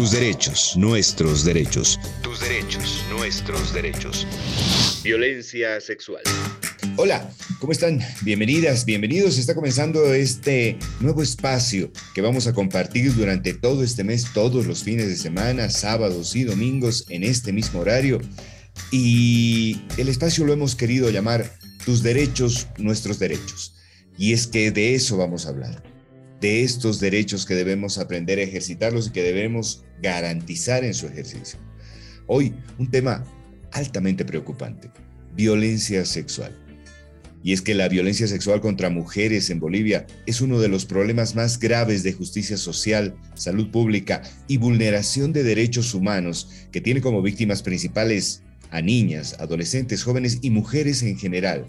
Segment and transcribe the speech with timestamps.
[0.00, 2.00] Tus derechos, nuestros derechos.
[2.22, 4.26] Tus derechos, nuestros derechos.
[5.04, 6.22] Violencia sexual.
[6.96, 8.00] Hola, ¿cómo están?
[8.22, 9.36] Bienvenidas, bienvenidos.
[9.36, 14.82] Está comenzando este nuevo espacio que vamos a compartir durante todo este mes, todos los
[14.82, 18.22] fines de semana, sábados y domingos en este mismo horario.
[18.90, 23.74] Y el espacio lo hemos querido llamar Tus derechos, nuestros derechos.
[24.16, 25.99] Y es que de eso vamos a hablar
[26.40, 31.58] de estos derechos que debemos aprender a ejercitarlos y que debemos garantizar en su ejercicio.
[32.26, 33.24] Hoy, un tema
[33.72, 34.90] altamente preocupante,
[35.34, 36.56] violencia sexual.
[37.42, 41.34] Y es que la violencia sexual contra mujeres en Bolivia es uno de los problemas
[41.34, 47.22] más graves de justicia social, salud pública y vulneración de derechos humanos que tiene como
[47.22, 51.66] víctimas principales a niñas, adolescentes, jóvenes y mujeres en general,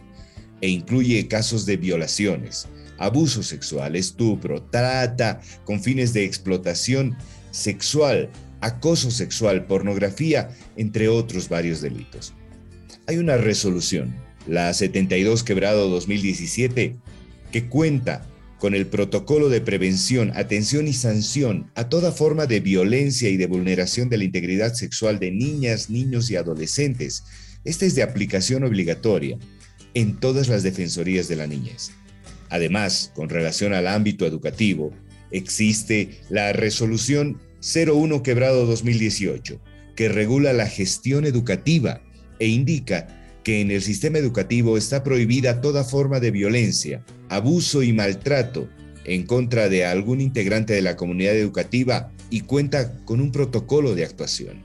[0.60, 2.68] e incluye casos de violaciones,
[3.02, 7.18] abuso sexual, estupro, trata con fines de explotación
[7.52, 8.30] sexual,
[8.62, 12.34] acoso sexual, pornografía, entre otros varios delitos.
[13.07, 14.16] Hay una resolución,
[14.48, 16.96] la 72 quebrado 2017,
[17.52, 18.26] que cuenta
[18.60, 23.48] con el protocolo de prevención, atención y sanción a toda forma de violencia y de
[23.48, 27.24] vulneración de la integridad sexual de niñas, niños y adolescentes.
[27.66, 29.40] Este es de aplicación obligatoria
[29.96, 31.91] en todas las defensorías de la niñez.
[32.52, 34.91] Además, con relación al ámbito educativo,
[35.32, 39.60] existe la resolución 01 quebrado 2018,
[39.96, 42.02] que regula la gestión educativa
[42.40, 43.07] e indica
[43.46, 48.70] que en el sistema educativo está prohibida toda forma de violencia, abuso y maltrato
[49.05, 54.04] en contra de algún integrante de la comunidad educativa y cuenta con un protocolo de
[54.04, 54.62] actuación.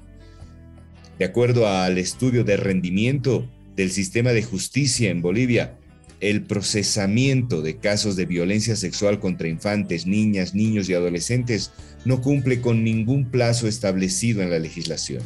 [1.20, 5.78] De acuerdo al estudio de rendimiento del sistema de justicia en Bolivia,
[6.20, 11.72] el procesamiento de casos de violencia sexual contra infantes, niñas, niños y adolescentes
[12.04, 15.22] no cumple con ningún plazo establecido en la legislación.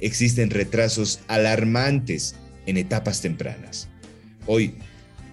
[0.00, 2.34] Existen retrasos alarmantes
[2.66, 3.88] en etapas tempranas.
[4.46, 4.74] Hoy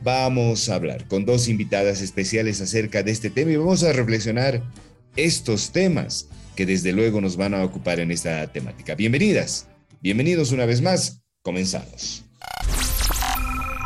[0.03, 4.63] vamos a hablar con dos invitadas especiales acerca de este tema y vamos a reflexionar
[5.16, 8.96] estos temas que desde luego nos van a ocupar en esta temática.
[8.96, 9.68] Bienvenidas,
[10.02, 12.24] bienvenidos una vez más, comenzamos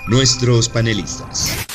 [0.07, 1.65] nuestros panelistas.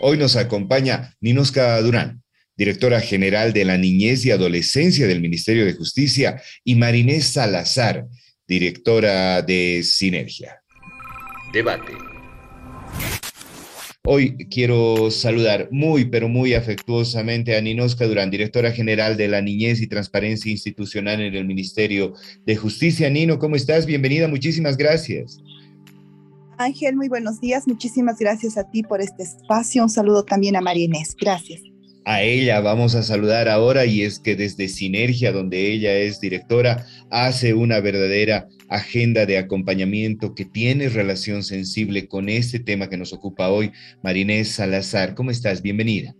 [0.00, 2.22] Hoy nos acompaña Ninoska Durán,
[2.56, 8.06] directora general de la Niñez y Adolescencia del Ministerio de Justicia, y Marinés Salazar,
[8.48, 10.60] directora de Sinergia.
[11.52, 11.92] Debate.
[14.06, 19.80] Hoy quiero saludar muy, pero muy afectuosamente a Ninoska Durán, directora general de la Niñez
[19.80, 22.14] y Transparencia Institucional en el Ministerio
[22.44, 23.08] de Justicia.
[23.08, 23.86] Nino, ¿cómo estás?
[23.86, 25.38] Bienvenida, muchísimas gracias.
[26.58, 27.66] Ángel, muy buenos días.
[27.66, 29.82] Muchísimas gracias a ti por este espacio.
[29.82, 31.16] Un saludo también a María Inés.
[31.18, 31.62] Gracias.
[32.06, 36.84] A ella vamos a saludar ahora y es que desde Sinergia, donde ella es directora,
[37.10, 43.14] hace una verdadera agenda de acompañamiento que tiene relación sensible con este tema que nos
[43.14, 43.72] ocupa hoy.
[44.02, 45.62] Marinés Salazar, ¿cómo estás?
[45.62, 46.14] Bienvenida.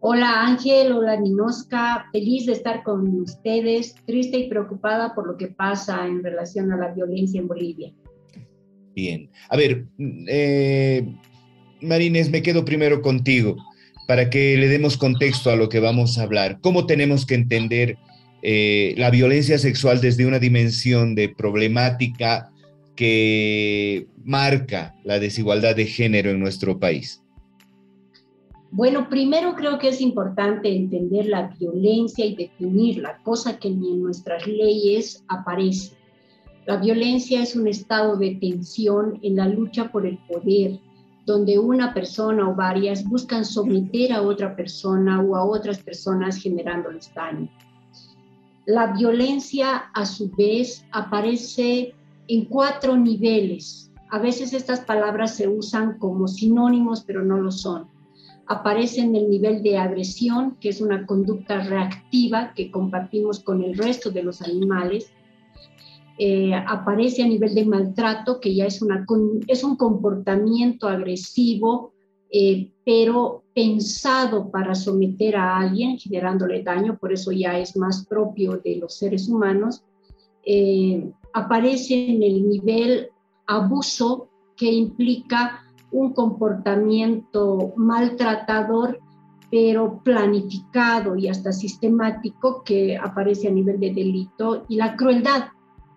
[0.00, 5.48] Hola Ángel, hola Ninosca, feliz de estar con ustedes, triste y preocupada por lo que
[5.48, 7.92] pasa en relación a la violencia en Bolivia.
[9.48, 11.06] A ver, eh,
[11.80, 13.56] me quedo primero contigo
[14.06, 16.58] para que le demos contexto a lo que vamos a hablar.
[16.60, 17.96] ¿Cómo tenemos que entender
[18.42, 22.50] eh, la violencia sexual desde una dimensión de problemática
[22.96, 27.22] que marca la desigualdad de género en nuestro país?
[28.70, 34.02] Bueno, primero creo que es importante entender la violencia y definirla, cosa que ni en
[34.02, 35.97] nuestras leyes aparece.
[36.68, 40.78] La violencia es un estado de tensión en la lucha por el poder,
[41.24, 47.10] donde una persona o varias buscan someter a otra persona o a otras personas generándoles
[47.14, 47.48] daño.
[48.66, 51.94] La violencia, a su vez, aparece
[52.28, 53.90] en cuatro niveles.
[54.10, 57.86] A veces estas palabras se usan como sinónimos, pero no lo son.
[58.46, 63.74] Aparece en el nivel de agresión, que es una conducta reactiva que compartimos con el
[63.74, 65.10] resto de los animales
[66.18, 69.06] eh, aparece a nivel de maltrato, que ya es, una,
[69.46, 71.92] es un comportamiento agresivo,
[72.30, 78.60] eh, pero pensado para someter a alguien, generándole daño, por eso ya es más propio
[78.64, 79.84] de los seres humanos.
[80.44, 83.08] Eh, aparece en el nivel
[83.46, 85.62] abuso, que implica
[85.92, 88.98] un comportamiento maltratador,
[89.52, 95.44] pero planificado y hasta sistemático, que aparece a nivel de delito, y la crueldad,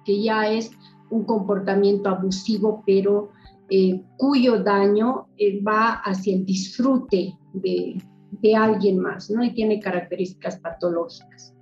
[0.06, 0.72] que ya es
[1.10, 3.32] un comportamiento abusivo, pero
[3.70, 8.02] eh, cuyo daño eh, va hacia el disfrute de,
[8.56, 9.44] alguien más, ¿no?
[9.44, 11.54] Y tiene características patológicas.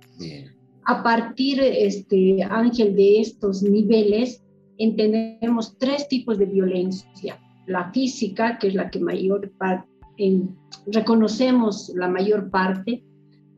[0.84, 4.42] A partir, este, Ángel, de estos niveles,
[4.78, 7.38] entendemos tres tipos de violencia.
[7.66, 9.88] La física, que es la que mayor parte,
[10.86, 13.04] reconocemos la mayor parte,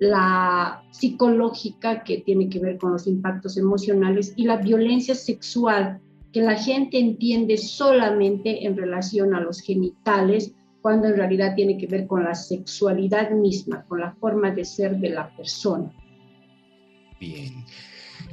[0.03, 6.01] la psicológica, que tiene que ver con los impactos emocionales, y la violencia sexual,
[6.33, 11.87] que la gente entiende solamente en relación a los genitales, cuando en realidad tiene que
[11.87, 15.93] ver con la sexualidad misma, con la forma de ser de la persona.
[17.21, 17.65] Bien.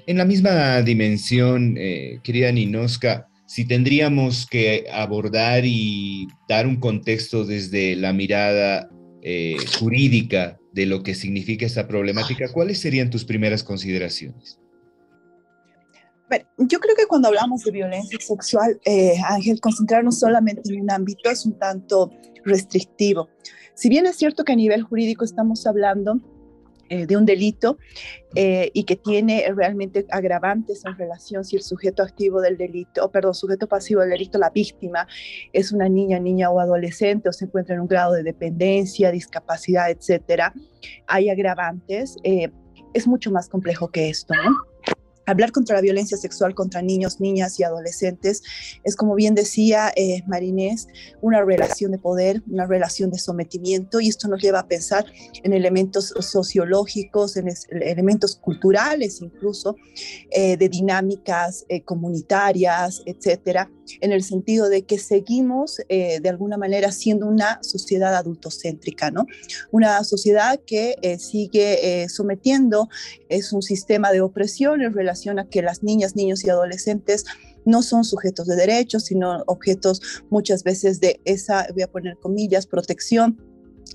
[0.07, 7.45] En la misma dimensión, eh, querida Ninoska, si tendríamos que abordar y dar un contexto
[7.45, 8.89] desde la mirada
[9.21, 14.59] eh, jurídica de lo que significa esta problemática, ¿cuáles serían tus primeras consideraciones?
[16.59, 21.29] yo creo que cuando hablamos de violencia sexual, eh, Ángel, concentrarnos solamente en un ámbito
[21.29, 22.11] es un tanto
[22.45, 23.29] restrictivo.
[23.73, 26.19] Si bien es cierto que a nivel jurídico estamos hablando
[26.89, 27.77] eh, de un delito
[28.35, 33.33] eh, y que tiene realmente agravantes en relación si el sujeto activo del delito, perdón,
[33.33, 35.07] sujeto pasivo del delito, la víctima,
[35.53, 39.89] es una niña, niña o adolescente o se encuentra en un grado de dependencia, discapacidad,
[39.89, 40.53] etcétera,
[41.07, 42.17] hay agravantes.
[42.23, 44.68] es mucho más complejo que esto, ¿no?
[45.29, 48.41] Hablar contra la violencia sexual contra niños, niñas y adolescentes
[48.83, 50.87] es, como bien decía eh, Marinés,
[51.21, 55.05] una relación de poder, una relación de sometimiento y esto nos lleva a pensar
[55.43, 59.75] en elementos sociológicos, en elementos culturales incluso,
[60.31, 63.69] eh, de dinámicas eh, comunitarias, etcétera,
[64.01, 69.25] en el sentido de que seguimos de alguna manera siendo una sociedad adultocéntrica, ¿no?
[69.71, 72.89] Una sociedad que sigue sometiendo,
[73.29, 77.25] es un sistema de opresión en relación a que las niñas, niños y adolescentes
[77.65, 82.65] no son sujetos de derechos, sino objetos muchas veces de esa, voy a poner comillas,
[82.65, 83.41] protección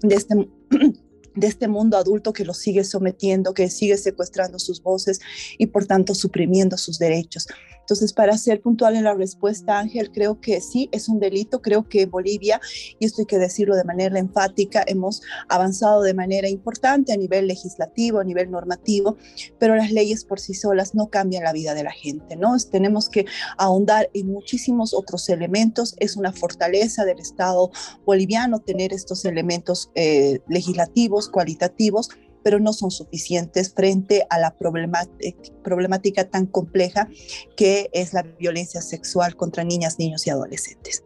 [0.03, 0.35] de este
[1.37, 5.21] de este mundo adulto que los sigue sometiendo, que sigue secuestrando sus voces
[5.59, 7.49] y por tanto suprimiendo sus derechos.
[7.85, 11.61] Entonces, para ser puntual en la respuesta, Ángel, creo que sí, es un delito.
[11.61, 12.59] Creo que Bolivia,
[12.99, 15.21] y esto hay que decirlo de manera enfática, hemos
[15.51, 19.19] avanzado de manera importante a nivel legislativo, a nivel normativo,
[19.59, 22.57] pero las leyes por sí solas no cambian la vida de la gente, ¿no?
[22.71, 23.27] Tenemos que
[23.59, 25.95] ahondar en muchísimos otros elementos.
[25.99, 27.71] Es una fortaleza del Estado
[28.07, 32.09] boliviano tener estos elementos eh, legislativos, cualitativos,
[32.45, 37.09] pero no son suficientes frente a la problemática tan compleja
[37.57, 41.03] que es la violencia sexual contra niñas, niños y adolescentes.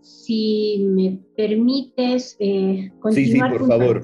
[0.00, 3.52] Si me permites eh, continuar.
[3.52, 4.02] Sí, por favor.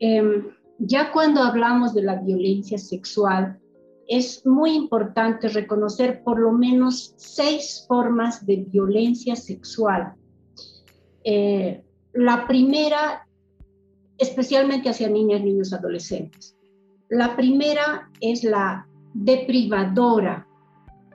[0.00, 0.44] Em,
[0.78, 3.58] ya cuando hablamos de la violencia sexual,
[4.06, 10.14] es muy importante reconocer por lo menos seis formas de violencia sexual.
[11.24, 11.82] Eh,
[12.14, 13.26] la primera,
[14.18, 16.56] especialmente hacia niñas, niños, adolescentes.
[17.08, 20.46] La primera es la deprivadora.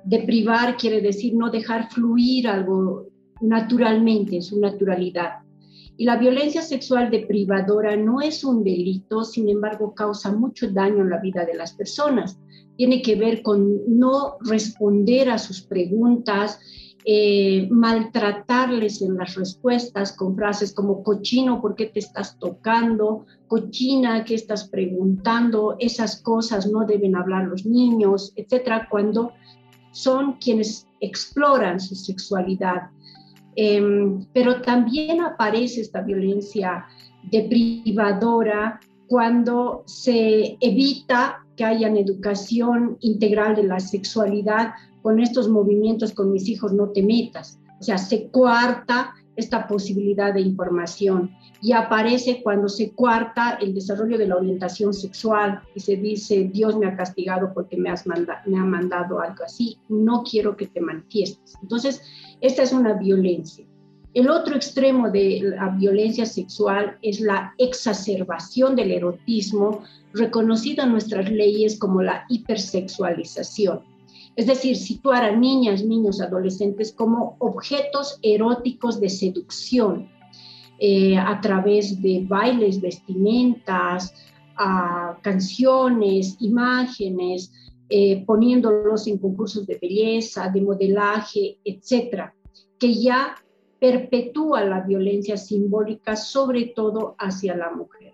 [0.03, 3.07] Deprivar quiere decir no dejar fluir algo
[3.41, 5.39] naturalmente, en su naturalidad.
[5.97, 11.09] Y la violencia sexual deprivadora no es un delito, sin embargo, causa mucho daño en
[11.09, 12.39] la vida de las personas.
[12.77, 16.59] Tiene que ver con no responder a sus preguntas,
[17.05, 23.25] eh, maltratarles en las respuestas con frases como cochino, ¿por qué te estás tocando?
[23.47, 25.75] Cochina, ¿qué estás preguntando?
[25.79, 29.31] Esas cosas no deben hablar los niños, etcétera, cuando
[29.91, 32.89] son quienes exploran su sexualidad.
[33.55, 36.85] Em, pero también aparece esta violencia
[37.31, 46.31] deprivadora cuando se evita que haya educación integral de la sexualidad con estos movimientos con
[46.31, 47.59] mis hijos no te metas.
[47.79, 54.17] O sea, se cuarta esta posibilidad de información y aparece cuando se cuarta el desarrollo
[54.17, 58.57] de la orientación sexual y se dice, Dios me ha castigado porque me, has me
[58.57, 61.55] ha mandado algo así, no quiero que te manifiestes.
[61.61, 62.01] Entonces,
[62.41, 63.65] esta es una violencia.
[64.13, 71.29] El otro extremo de la violencia sexual es la exacerbación del erotismo, reconocida en nuestras
[71.29, 73.81] leyes como la hipersexualización.
[74.35, 80.09] Es decir, situar a niñas, niños, adolescentes como objetos eróticos de seducción
[80.79, 84.13] eh, a través de bailes, vestimentas,
[85.21, 87.51] canciones, imágenes,
[87.91, 92.35] eh, poniéndolos en concursos de belleza, de modelaje, etcétera,
[92.77, 93.35] que ya
[93.79, 98.13] perpetúa la violencia simbólica, sobre todo hacia la mujer.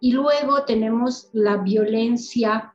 [0.00, 2.74] Y luego tenemos la violencia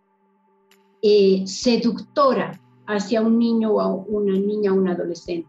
[1.07, 5.47] eh, seductora hacia un niño o una niña o un adolescente.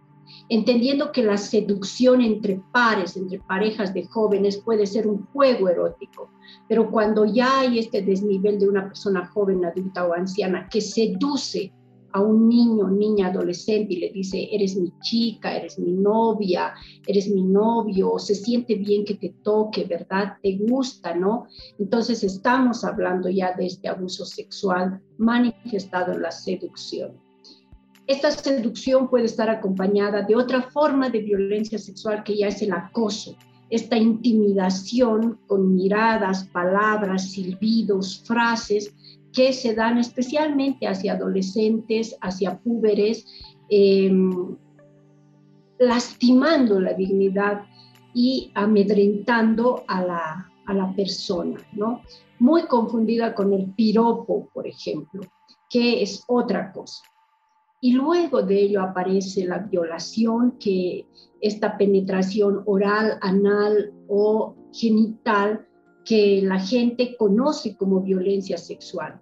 [0.51, 6.29] entendiendo que la seducción entre pares, entre parejas de jóvenes puede ser un juego erótico,
[6.69, 11.73] pero cuando ya hay este desnivel de una persona joven, adulta o anciana que seduce
[12.17, 16.73] a un niño, niña, adolescente y le dice, eres mi chica, eres mi novia,
[17.07, 20.39] eres mi novio, se siente bien que te toque, ¿verdad?
[20.43, 21.47] Te gusta, ¿no?
[21.79, 27.21] Entonces estamos hablando ya de este abuso sexual manifestado en la seducción.
[28.07, 32.73] Esta seducción puede estar acompañada de otra forma de violencia sexual que ya es el
[32.73, 33.37] acoso,
[33.69, 38.95] esta intimidación con miradas, palabras, silbidos, frases
[39.37, 43.27] que se dan especialmente hacia adolescentes, hacia púberes,
[43.69, 44.57] em,
[45.79, 47.61] lastimando la dignidad
[48.15, 52.01] y amedrentando a la, a la persona, ¿no?
[52.39, 55.21] Muy confundida con el piropo, por ejemplo,
[55.69, 57.03] que es otra cosa.
[57.83, 61.05] Y luego de ello aparece la violación, que
[61.43, 65.69] esta penetración oral, anal o genital
[66.07, 69.21] que la gente conoce como violencia sexual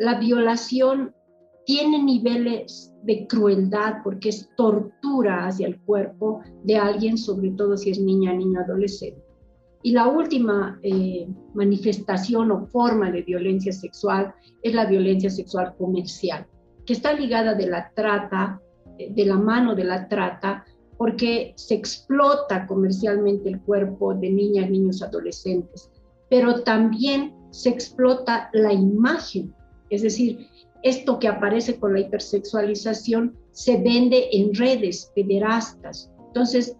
[0.00, 1.14] la violación
[1.66, 7.90] tiene niveles de crueldad porque es tortura hacia el cuerpo de alguien, sobre todo si
[7.90, 9.22] es niña, niño, adolescente.
[9.82, 16.46] Y la última eh, manifestación o forma de violencia sexual es la violencia sexual comercial,
[16.86, 18.58] que está ligada de la trata,
[18.98, 20.64] eh, de la mano de la trata,
[20.96, 25.90] porque se explota comercialmente el cuerpo de niñas, niños, adolescentes,
[26.30, 29.54] pero también se explota la imagen
[29.90, 30.46] es decir,
[30.82, 36.10] esto que aparece con la hipersexualización se vende en redes pederastas.
[36.28, 36.76] Entonces,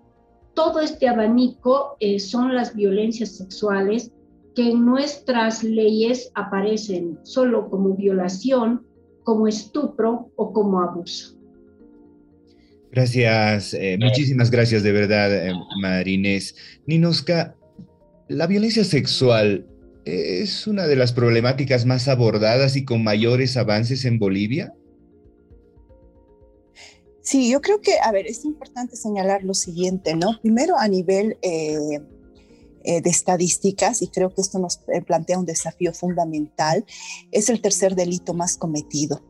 [0.54, 4.10] todo este abanico eh, son las violencias sexuales
[4.54, 8.86] que en nuestras leyes aparecen solo como violación,
[9.22, 11.36] como estupro o como abuso.
[12.90, 16.56] Gracias, eh, muchísimas gracias de verdad, eh, Marinés.
[16.86, 17.54] Ninoska,
[18.28, 19.69] la violencia sexual
[20.04, 24.74] es una de las problemáticas más abordadas y con mayores avances en Bolivia?
[27.22, 30.40] Sí, yo creo que, a ver, es importante señalar lo siguiente, ¿no?
[30.40, 32.00] Primero a nivel eh,
[32.82, 36.84] eh, de estadísticas, y creo que esto nos eh, plantea un desafío fundamental,
[37.30, 39.22] es el tercer delito más cometido.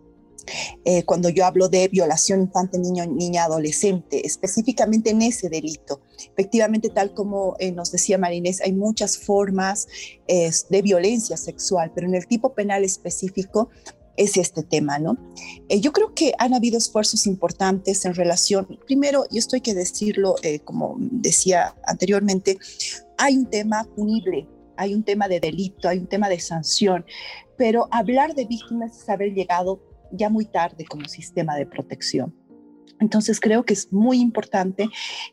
[0.84, 6.00] Eh, cuando yo hablo de violación infante, niño, niña, adolescente, específicamente en ese delito.
[6.32, 9.88] Efectivamente, tal como eh, nos decía Marinés, hay muchas formas
[10.26, 13.68] de violencia sexual, pero en el tipo penal específico
[14.16, 15.16] es este tema, ¿no?
[15.68, 19.74] Eh, yo creo que han habido esfuerzos importantes en relación, primero, y esto hay que
[19.74, 22.58] decirlo, como decía anteriormente,
[23.18, 27.04] hay un tema punible, hay un tema de delito, hay un tema de sanción,
[27.58, 29.78] pero hablar de víctimas es haber llegado
[30.12, 32.34] ya muy tarde como sistema de protección.
[33.00, 34.88] Entonces creo que es muy importante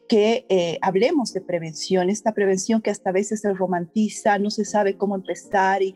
[0.08, 4.64] que eh, hablemos de prevención, esta prevención que hasta a veces se romantiza, no se
[4.64, 5.94] sabe cómo empezar y,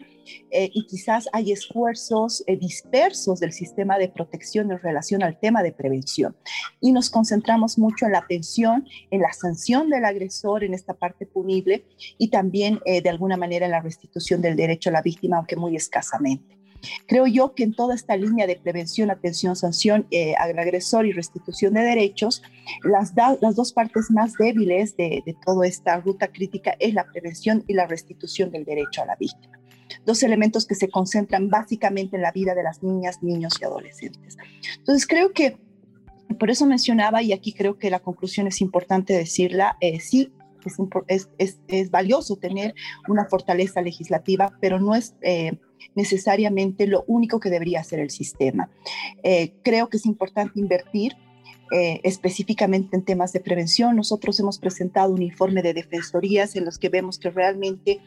[0.51, 5.71] eh, quizás hay esfuerzos eh, dispersos del sistema de protección en relación al tema de
[5.71, 6.35] prevención.
[6.81, 11.25] Y nos concentramos mucho en la atención, en la sanción del agresor, en esta parte
[11.25, 11.85] punible
[12.17, 15.75] y también de alguna manera en la restitución del derecho a la víctima, aunque muy
[15.75, 16.60] escasamente.
[17.07, 21.73] Creo yo que en toda esta línea de prevención, atención, sanción eh, agresor y restitución
[21.73, 22.41] de derechos,
[22.83, 27.63] las, las dos partes más débiles de, de toda esta ruta crítica es la prevención
[27.67, 29.59] y la restitución del derecho a la víctima.
[30.05, 34.38] Dos elementos que se concentran básicamente en la vida de las niñas, niños y adolescentes.
[34.77, 35.57] Entonces creo que
[36.39, 40.31] por eso mencionaba, y aquí creo que la conclusión es importante decirla, eh, sí,
[41.07, 42.73] es, es, es, valioso tener
[43.07, 45.57] una fortaleza legislativa, pero no es eh,
[45.95, 48.69] necesariamente lo único que debería hacer el sistema.
[49.23, 51.13] Eh, creo que es importante invertir
[51.73, 53.95] eh, específicamente en temas de prevención.
[53.95, 57.99] Nosotros hemos presentado un informe de defensorías en los que vemos que realmente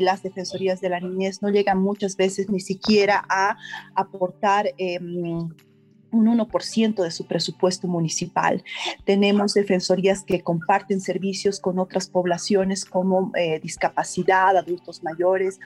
[0.00, 3.56] las defensorías de la niñez no llegan muchas veces ni siquiera a
[3.94, 5.48] aportar em,
[6.14, 8.62] un 1% de su presupuesto municipal.
[9.04, 15.58] Tenemos defensorías que comparten servicios con otras poblaciones como eh, discapacidad, adultos mayores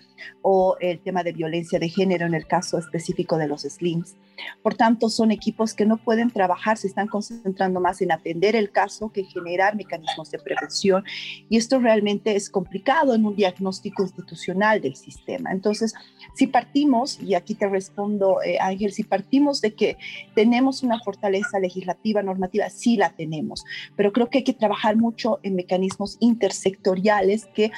[0.43, 4.17] o el tema de violencia de género en el caso específico de los SLIMS.
[4.63, 8.71] Por tanto, son equipos que no pueden trabajar, se están concentrando más en atender el
[8.71, 11.05] caso que generar mecanismos de prevención
[11.49, 15.51] y esto realmente es complicado en un diagnóstico institucional del sistema.
[15.53, 15.95] Entonces,
[16.35, 19.97] si partimos, y aquí te respondo, eh, Ángel, si partimos de que
[20.39, 22.71] ¿Tenemos una fortaleza legislativa, normativa?
[22.71, 23.65] Sí la tenemos,
[23.97, 27.73] pero creo que hay que trabajar mucho en mecanismos intersectoriales que,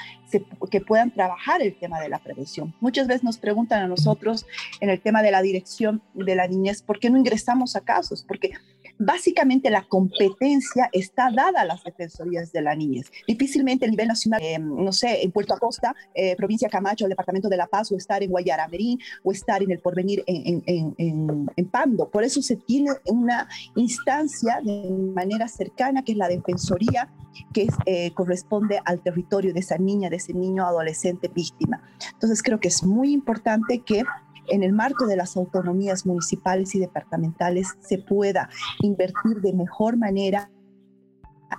[0.71, 2.75] que puedan trabajar el tema de la prevención.
[2.81, 4.45] Muchas veces nos preguntan a nosotros
[4.81, 8.27] en el tema de la dirección de la niñez, ¿por qué no ingresamos a casos?
[8.29, 8.53] Porque
[9.01, 13.11] básicamente la competencia está dada a las defensorías de la niñez.
[13.27, 17.49] Difícilmente a nivel nacional, eh, no sé, en Puerto Acosta, eh, provincia Camacho, el departamento
[17.49, 21.51] de La Paz, o estar en Guayaramerín, o estar en el Porvenir en, en, en,
[21.57, 22.11] en, Pando.
[22.11, 27.09] Por eso se tiene una instancia de manera cercana, que es la defensoría,
[27.55, 31.81] que eh, corresponde al territorio de esa niña, de ese niño adolescente víctima.
[32.13, 34.03] Entonces creo que es muy importante que
[34.51, 38.49] en el marco de las autonomías municipales y departamentales se pueda
[38.81, 40.51] invertir de mejor manera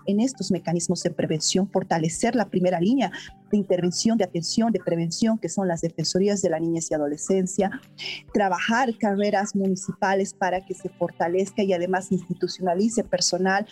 [0.06, 3.12] en estos mecanismos de prevención, fortalecer la primera línea
[3.52, 7.82] de intervención, de atención, de prevención, que son las defensorías de la niñez y adolescencia,
[8.34, 13.68] trabajar carreras municipales para que se fortalezca y además institucionalice personal.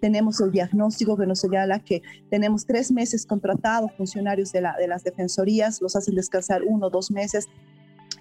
[0.00, 4.86] Tenemos el diagnóstico que nos señala que tenemos tres meses contratados funcionarios de, la, de
[4.86, 7.48] las defensorías, los hacen descansar uno o dos meses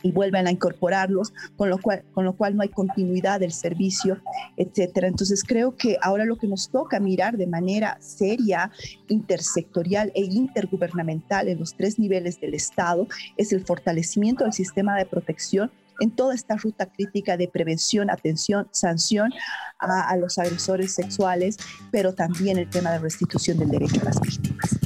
[0.03, 4.21] y vuelven a incorporarlos, con lo cual, con lo cual no hay continuidad del servicio,
[4.57, 5.07] etcétera.
[5.07, 8.71] Entonces creo que ahora lo que nos toca mirar de manera seria,
[9.07, 13.07] intersectorial e intergubernamental en los tres niveles del Estado
[13.37, 18.67] es el fortalecimiento del sistema de protección en toda esta ruta crítica de prevención, atención,
[18.71, 19.31] sanción
[19.79, 21.57] a, a los agresores sexuales,
[21.91, 24.82] pero también el tema de restitución del derecho a las víctimas.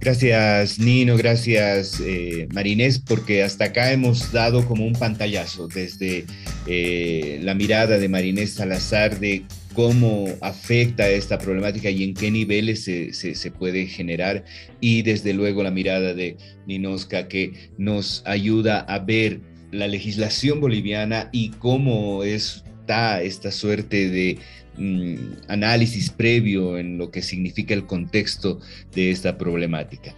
[0.00, 6.24] Gracias Nino, gracias eh, Marinés, porque hasta acá hemos dado como un pantallazo desde
[6.68, 12.84] eh, la mirada de Marinés Salazar de cómo afecta esta problemática y en qué niveles
[12.84, 14.44] se, se, puede generar
[14.80, 16.36] y desde luego la mirada de
[16.66, 19.40] Ninosca que nos ayuda a ver
[19.72, 24.38] la legislación boliviana y cómo está esta suerte de
[24.78, 25.16] Mm,
[25.48, 28.60] análisis previo en lo que significa el contexto
[28.94, 30.14] de esta problemática.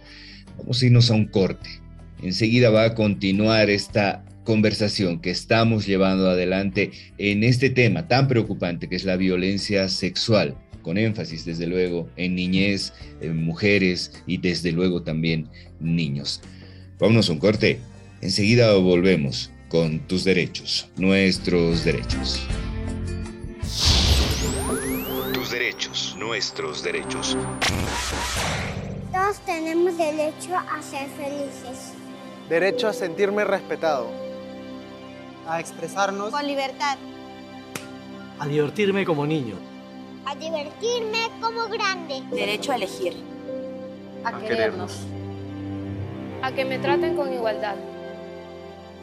[0.57, 1.69] Vamos a irnos a un corte.
[2.21, 8.87] Enseguida va a continuar esta conversación que estamos llevando adelante en este tema tan preocupante
[8.87, 14.71] que es la violencia sexual, con énfasis desde luego en niñez, en mujeres y desde
[14.71, 15.47] luego también
[15.79, 16.41] niños.
[16.99, 17.79] Vámonos a un corte.
[18.21, 22.39] Enseguida volvemos con tus derechos, nuestros derechos.
[26.15, 27.35] Nuestros derechos.
[29.11, 31.93] Todos tenemos derecho a ser felices.
[32.47, 34.07] Derecho a sentirme respetado.
[35.47, 36.97] A expresarnos con libertad.
[38.39, 39.55] A divertirme como niño.
[40.25, 42.23] A divertirme como grande.
[42.31, 43.15] Derecho a elegir.
[44.23, 45.01] A, querernos.
[46.41, 47.75] A que me traten con igualdad.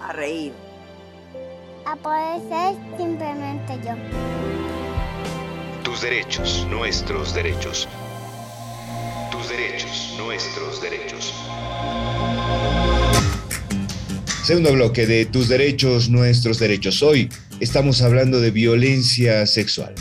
[0.00, 0.52] A reír.
[1.84, 3.92] A poder ser simplemente yo
[6.02, 7.88] derechos, nuestros derechos.
[9.32, 11.34] Tus derechos, nuestros derechos.
[14.44, 17.02] Segundo bloque de Tus derechos, nuestros derechos.
[17.02, 17.28] Hoy
[17.60, 19.94] estamos hablando de violencia sexual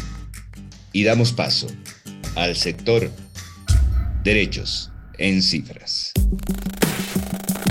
[0.94, 1.68] y damos paso
[2.36, 3.10] al sector
[4.24, 6.12] derechos en cifras.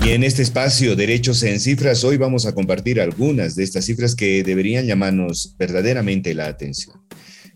[0.05, 4.15] Y en este espacio, Derechos en Cifras, hoy vamos a compartir algunas de estas cifras
[4.15, 6.96] que deberían llamarnos verdaderamente la atención.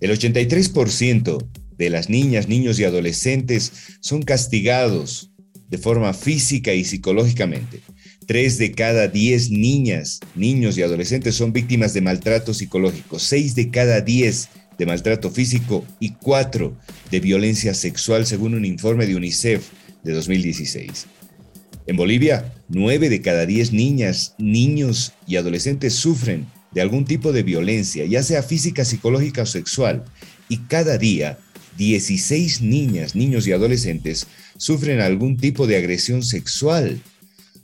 [0.00, 5.30] El 83% de las niñas, niños y adolescentes son castigados
[5.68, 7.80] de forma física y psicológicamente.
[8.26, 13.18] Tres de cada diez niñas, niños y adolescentes son víctimas de maltrato psicológico.
[13.18, 16.76] Seis de cada diez de maltrato físico y cuatro
[17.10, 19.68] de violencia sexual, según un informe de UNICEF
[20.02, 21.06] de 2016.
[21.86, 27.42] En Bolivia, nueve de cada diez niñas, niños y adolescentes sufren de algún tipo de
[27.42, 30.04] violencia, ya sea física, psicológica o sexual,
[30.48, 31.38] y cada día
[31.76, 37.00] 16 niñas, niños y adolescentes sufren algún tipo de agresión sexual.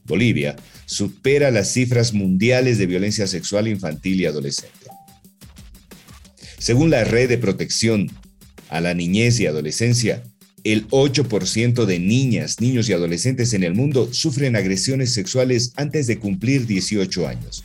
[0.05, 4.87] Bolivia supera las cifras mundiales de violencia sexual infantil y adolescente.
[6.59, 8.11] Según la Red de Protección
[8.69, 10.23] a la Niñez y Adolescencia,
[10.65, 16.19] el 8% de niñas, niños y adolescentes en el mundo sufren agresiones sexuales antes de
[16.19, 17.65] cumplir 18 años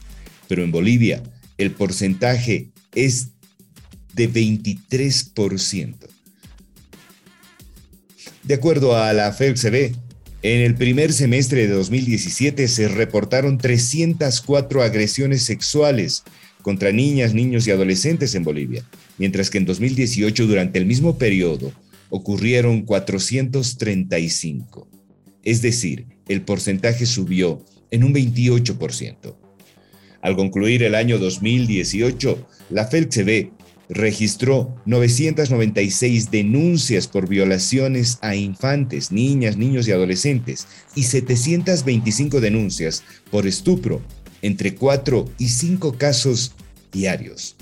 [0.52, 1.24] pero en Bolivia
[1.58, 3.30] el porcentaje es
[4.14, 5.96] de 23%.
[8.44, 9.96] De acuerdo a la FELCB,
[10.42, 16.24] en el primer semestre de 2017 se reportaron 304 agresiones sexuales
[16.62, 18.84] contra niñas, niños y adolescentes en Bolivia,
[19.18, 21.72] mientras que en 2018 durante el mismo periodo
[22.10, 24.90] ocurrieron 435.
[25.44, 29.41] Es decir, el porcentaje subió en un 28%.
[30.22, 33.52] Al concluir el año 2018, la FELCB
[33.90, 43.48] registró 996 denuncias por violaciones a infantes, niñas, niños y adolescentes y 725 denuncias por
[43.48, 44.02] estupro,
[44.42, 46.54] entre 4 y 5 casos
[46.92, 47.58] diarios.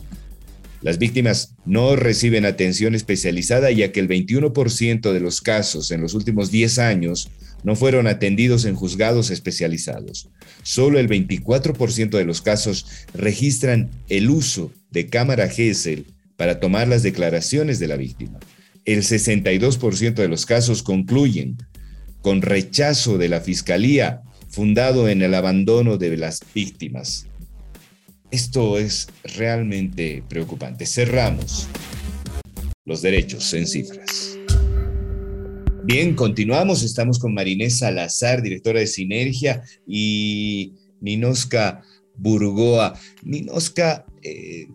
[0.81, 6.13] Las víctimas no reciben atención especializada ya que el 21% de los casos en los
[6.13, 7.29] últimos 10 años
[7.63, 10.29] no fueron atendidos en juzgados especializados.
[10.63, 16.05] Solo el 24% de los casos registran el uso de cámara GESEL
[16.37, 18.39] para tomar las declaraciones de la víctima.
[18.85, 21.57] El 62% de los casos concluyen
[22.21, 27.27] con rechazo de la Fiscalía fundado en el abandono de las víctimas.
[28.31, 30.85] Esto es realmente preocupante.
[30.85, 31.67] Cerramos
[32.85, 34.28] los derechos en cifras.
[35.83, 36.83] Bien, continuamos.
[36.83, 41.81] Estamos con Marinés Salazar, directora de Sinergia, y Ninoska
[42.15, 42.99] Burgoa.
[43.23, 44.67] Ninoska, eh,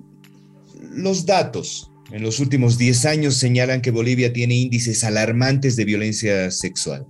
[0.92, 6.50] los datos en los últimos 10 años señalan que Bolivia tiene índices alarmantes de violencia
[6.50, 7.06] sexual.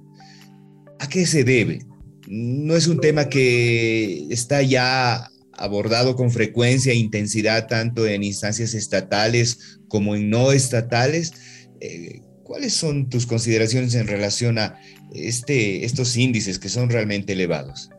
[0.98, 1.80] ¿A qué se debe?
[2.26, 8.74] No es un tema que está ya abordado con frecuencia e intensidad tanto en instancias
[8.74, 11.33] estatales como en no estatales.
[11.80, 14.78] Eh, ¿Cuáles son tus consideraciones en relación a
[15.12, 17.90] este, estos índices que son realmente elevados?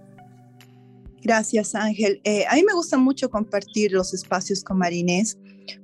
[1.23, 2.21] Gracias, Ángel.
[2.23, 5.39] Eh, a mí me gusta mucho compartir los espacios con Marinés,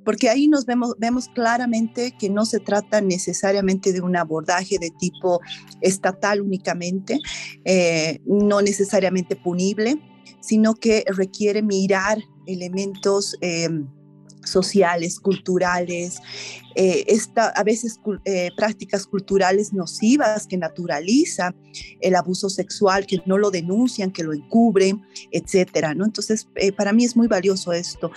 [0.05, 0.95] porque ahí nos vemos,
[1.33, 5.41] claramente que no se trata necesariamente de un abordaje de tipo
[5.81, 7.17] estatal únicamente,
[7.65, 9.99] eh, no necesariamente punible,
[10.41, 13.67] sino que requiere mirar elementos eh,
[14.43, 16.19] sociales, culturales,
[16.75, 17.05] eh,
[17.55, 21.55] a veces eh, prácticas culturales nocivas que naturalizan
[21.99, 25.01] el abuso sexual, que no lo denuncian, que lo encubren,
[25.31, 26.05] etcétera, ¿no?
[26.05, 28.11] Entonces, para mí es muy valioso esto,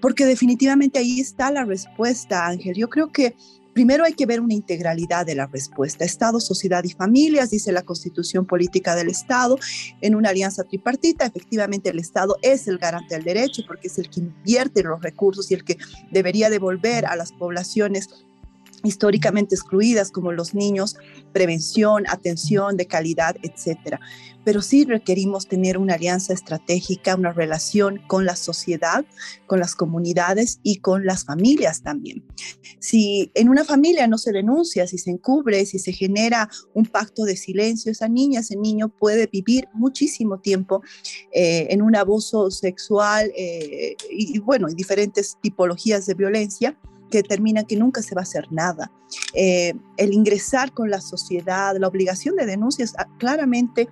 [0.00, 2.74] porque definitivamente ahí está la respuesta, Ángel.
[2.74, 3.34] Yo creo que
[3.78, 6.04] Primero hay que ver una integralidad de la respuesta.
[6.04, 9.56] Estado, sociedad y familias, dice la constitución política del Estado,
[10.00, 11.26] en una alianza tripartita.
[11.26, 15.52] Efectivamente, el Estado es el garante del derecho porque es el que invierte los recursos
[15.52, 15.78] y el que
[16.10, 18.08] debería devolver a las poblaciones
[18.84, 20.96] históricamente excluidas como los niños,
[21.32, 24.00] prevención, atención de calidad, etcétera.
[24.44, 29.04] Pero sí requerimos tener una alianza estratégica, una relación con la sociedad,
[29.46, 32.24] con las comunidades y con las familias también.
[32.78, 37.24] Si en una familia no se denuncia, si se encubre, si se genera un pacto
[37.24, 40.82] de silencio, esa niña, ese niño puede vivir muchísimo tiempo
[41.32, 46.78] eh, en un abuso sexual eh, y, bueno, diferentes tipologías de violencia
[47.10, 48.92] determina que nunca se va a hacer nada.
[49.34, 53.88] Eh, el ingresar con la sociedad, la obligación de denuncia es ah, claramente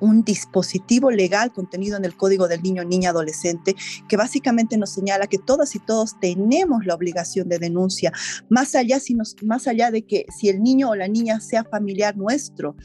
[0.00, 3.74] un dispositivo legal contenido en el Código del Niño, Niña, Adolescente,
[4.08, 8.12] que básicamente nos señala que todas y todos tenemos la obligación de denuncia,
[8.48, 12.16] más allá, si más allá de que si el niño o la niña sea familiar
[12.16, 12.76] nuestro,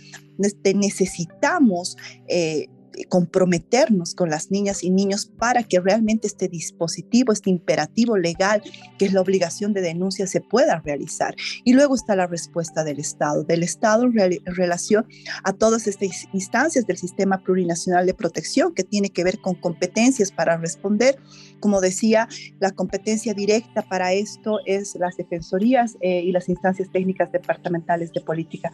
[0.63, 2.69] necesitamos eh,
[3.08, 8.62] comprometernos con las niñas y niños para que realmente este dispositivo, este imperativo legal,
[8.97, 11.36] que es la obligación de denuncia, se pueda realizar.
[11.63, 15.06] Y luego está la respuesta del Estado, del Estado en, relación
[15.43, 20.32] a todas estas instancias del sistema plurinacional de protección que tiene que ver con competencias
[20.32, 21.17] para responder.
[21.60, 22.28] Como decía,
[22.60, 28.21] la competencia directa para esto es las defensorías eh, y las instancias técnicas departamentales de
[28.21, 28.73] política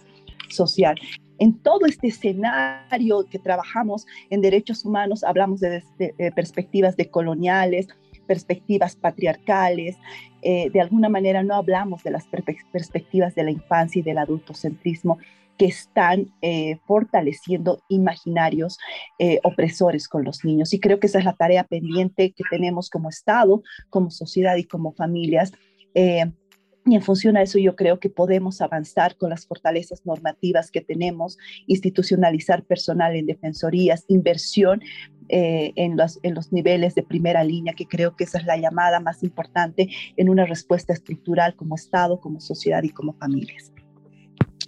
[0.56, 0.96] social
[1.39, 5.84] en todo este escenario que trabajamos en derechos humanos, hablamos de,
[6.36, 7.88] perspectivas de coloniales,
[8.28, 9.98] perspectivas patriarcales,
[10.41, 12.26] eh, de alguna manera no hablamos de las
[12.72, 15.18] perspectivas de la infancia y del adultocentrismo
[15.58, 18.78] que están eh, fortaleciendo imaginarios
[19.20, 20.74] eh, opresores con los niños.
[20.74, 24.65] Y creo que esa es la tarea pendiente que tenemos como Estado, como sociedad y
[24.65, 25.54] como familias
[26.86, 30.82] y en función a eso yo creo que podemos avanzar con las fortalezas normativas que
[30.82, 34.82] tenemos, institucionalizar personal en defensorías, inversión
[35.30, 38.58] eh, en, los, en los niveles de primera línea, que creo que esa es la
[38.58, 43.74] llamada más importante en una respuesta estructural como Estado, como sociedad y como familias.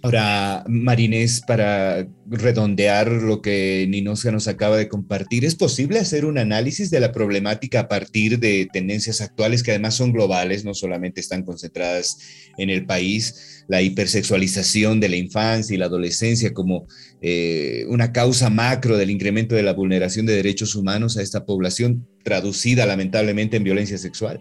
[0.00, 6.38] Ahora, Marinés, para redondear lo que Ninoska nos acaba de compartir, ¿es posible hacer un
[6.38, 11.20] análisis de la problemática a partir de tendencias actuales que además son globales, no solamente
[11.20, 12.18] están concentradas
[12.58, 13.64] en el país?
[13.66, 16.86] La hipersexualización de la infancia y la adolescencia como
[17.20, 22.06] eh, una causa macro del incremento de la vulneración de derechos humanos a esta población,
[22.22, 24.40] traducida lamentablemente en violencia sexual.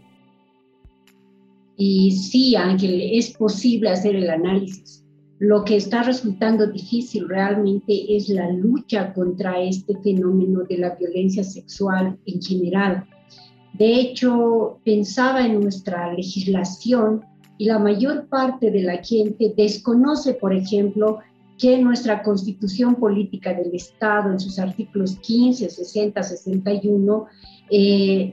[1.78, 5.04] Y sí, Ángel, es posible hacer el análisis
[5.40, 11.44] lo que está resultando difícil realmente es la lucha contra este fenómeno de la violencia
[11.44, 13.06] sexual en general.
[13.74, 17.24] De hecho, pensaba en nuestra legislación
[17.60, 21.20] y la mayor parte de la gente desconoce, por ejemplo,
[21.60, 27.26] que nuestra constitución política del Estado, en sus artículos 15, 60, 61,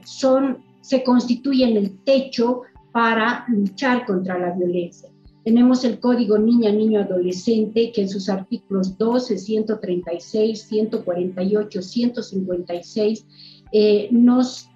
[0.05, 5.09] son se constituyen el techo para luchar contra la violencia.
[5.45, 13.25] Tenemos el Código Niña, Niño, Adolescente, que en sus artículos 12, 136, 148, 156
[14.09, 14.67] nos,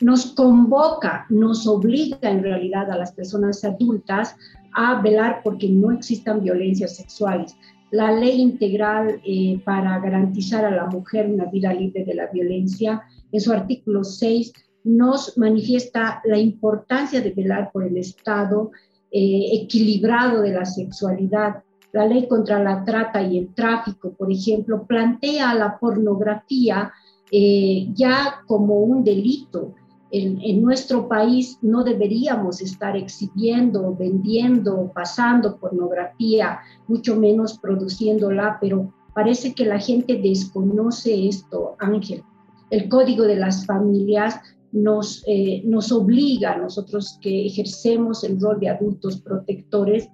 [0.00, 4.34] nos convoca, nos obliga en realidad a las personas adultas
[4.74, 7.56] a velar porque no existan violencias sexuales.
[7.92, 13.02] La ley integral eh, para garantizar a la mujer una vida libre de la violencia,
[13.30, 14.52] en su artículo 6,
[14.86, 18.70] nos manifiesta la importancia de velar por el estado
[19.10, 21.62] eh, equilibrado de la sexualidad.
[21.92, 26.92] La ley contra la trata y el tráfico, por ejemplo, plantea la pornografía
[27.30, 29.74] eh, ya como un delito
[30.10, 39.54] en, nuestro país no deberíamos estar exhibiendo, vendiendo, pasando pornografía, mucho menos produciéndola, pero parece
[39.54, 42.22] que la gente desconoce esto, Ángel.
[42.70, 44.40] El código de las familias
[44.72, 50.08] nos, eh, nos obliga a nosotros que ejercemos el rol de adultos protectores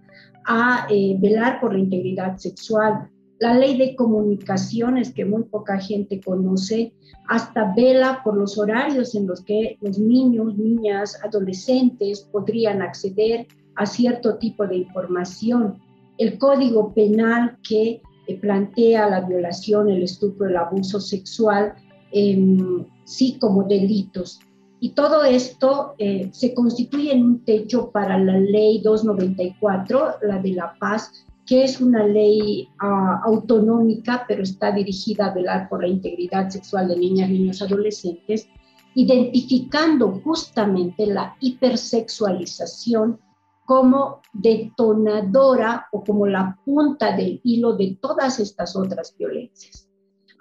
[0.46, 6.20] a eh, velar por la integridad sexual, la ley de comunicaciones que muy poca gente
[6.20, 6.92] conoce,
[7.28, 13.86] hasta vela por los horarios en los que los niños, niñas, adolescentes podrían acceder a
[13.86, 15.78] cierto tipo de información.
[16.18, 21.74] El código penal que eh, plantea la violación, el estupro, el abuso sexual,
[22.12, 24.40] em, sí como delitos.
[24.80, 30.52] Y todo esto eh, se constituye en un techo para la ley 294, la de
[30.52, 35.88] la paz, que es una ley ah, autonómica, pero está dirigida a velar por la
[35.88, 38.48] integridad sexual de niñas, niños, adolescentes,
[38.94, 43.20] identificando justamente la hipersexualización
[43.64, 49.88] como detonadora o como la punta del hilo de todas estas otras violencias.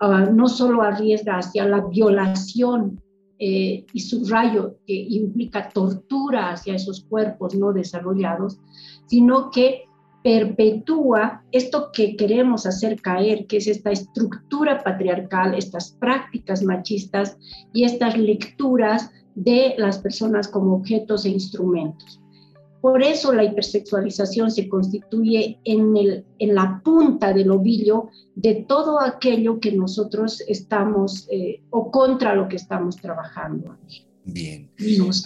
[0.03, 2.99] Ah, no solo arriesga hacia la violación
[3.37, 8.59] eh, y su rayo que implica tortura hacia esos cuerpos no desarrollados,
[9.05, 9.83] sino que
[10.23, 17.37] perpetúa esto que queremos hacer caer, que es esta estructura patriarcal, estas prácticas machistas
[17.71, 22.20] y estas lecturas de las personas como objetos e instrumentos.
[22.81, 28.99] Por eso la hipersexualización se constituye en, el, en la punta del ovillo de todo
[28.99, 33.77] aquello que nosotros estamos eh, o contra lo que estamos trabajando.
[34.23, 34.69] Bien.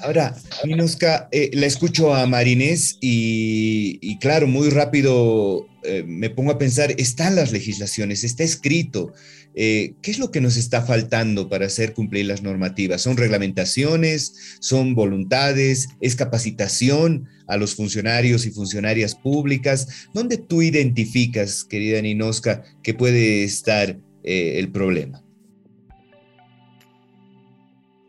[0.03, 6.57] Ahora, Minuska, eh, la escucho a Marinés y, claro, muy rápido eh, me pongo a
[6.57, 9.13] pensar, están las legislaciones, está escrito.
[9.55, 13.01] Eh, ¿Qué es lo que nos está faltando para hacer cumplir las normativas?
[13.01, 14.57] ¿Son reglamentaciones?
[14.59, 15.87] ¿Son voluntades?
[16.01, 20.07] ¿Es capacitación a los funcionarios y funcionarias públicas?
[20.13, 25.25] ¿Dónde tú identificas, querida Ninoska, que puede estar el problema?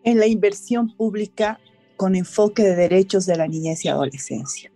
[0.07, 1.61] en la inversión pública
[1.97, 4.71] con enfoque de derechos de la niñez y adolescencia.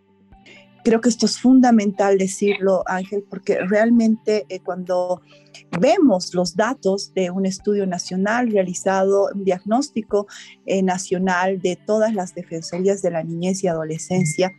[0.82, 5.20] Creo que esto es fundamental decirlo, Ángel, porque realmente eh, cuando
[5.78, 10.26] vemos los datos de un estudio nacional realizado, un diagnóstico
[10.66, 14.52] eh, nacional de todas las defensorías de la niñez y adolescencia,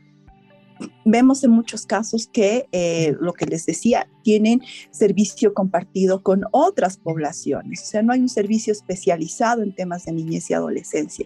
[1.06, 6.98] vemos en muchos casos que, eh, lo que les decía, tienen servicio compartido con otras
[6.98, 7.82] poblaciones.
[7.82, 11.26] O sea, no hay un servicio especializado en temas de niñez y adolescencia.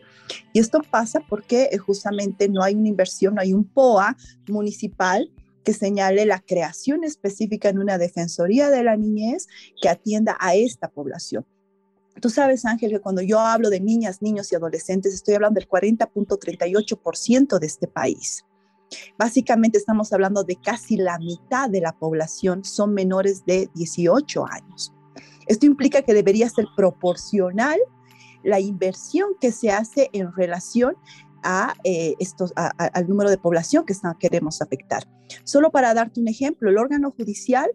[0.53, 4.15] Y esto pasa porque eh, justamente no hay una inversión, no hay un POA
[4.47, 5.31] municipal
[5.63, 9.47] que señale la creación específica en una defensoría de la niñez
[9.81, 11.45] que atienda a esta población.
[12.21, 15.67] Tú sabes, Ángel, que cuando yo hablo de niñas, niños y adolescentes, estoy hablando del
[15.67, 18.45] 40.38% de este país.
[19.17, 24.93] Básicamente estamos hablando de casi la mitad de la población son menores de 18 años.
[25.47, 27.79] Esto implica que debería ser proporcional
[28.43, 30.95] la inversión que se hace en relación
[31.43, 35.03] a, eh, estos, al número de población que queremos afectar.
[35.43, 37.71] Solo para darte un ejemplo, el órgano judicial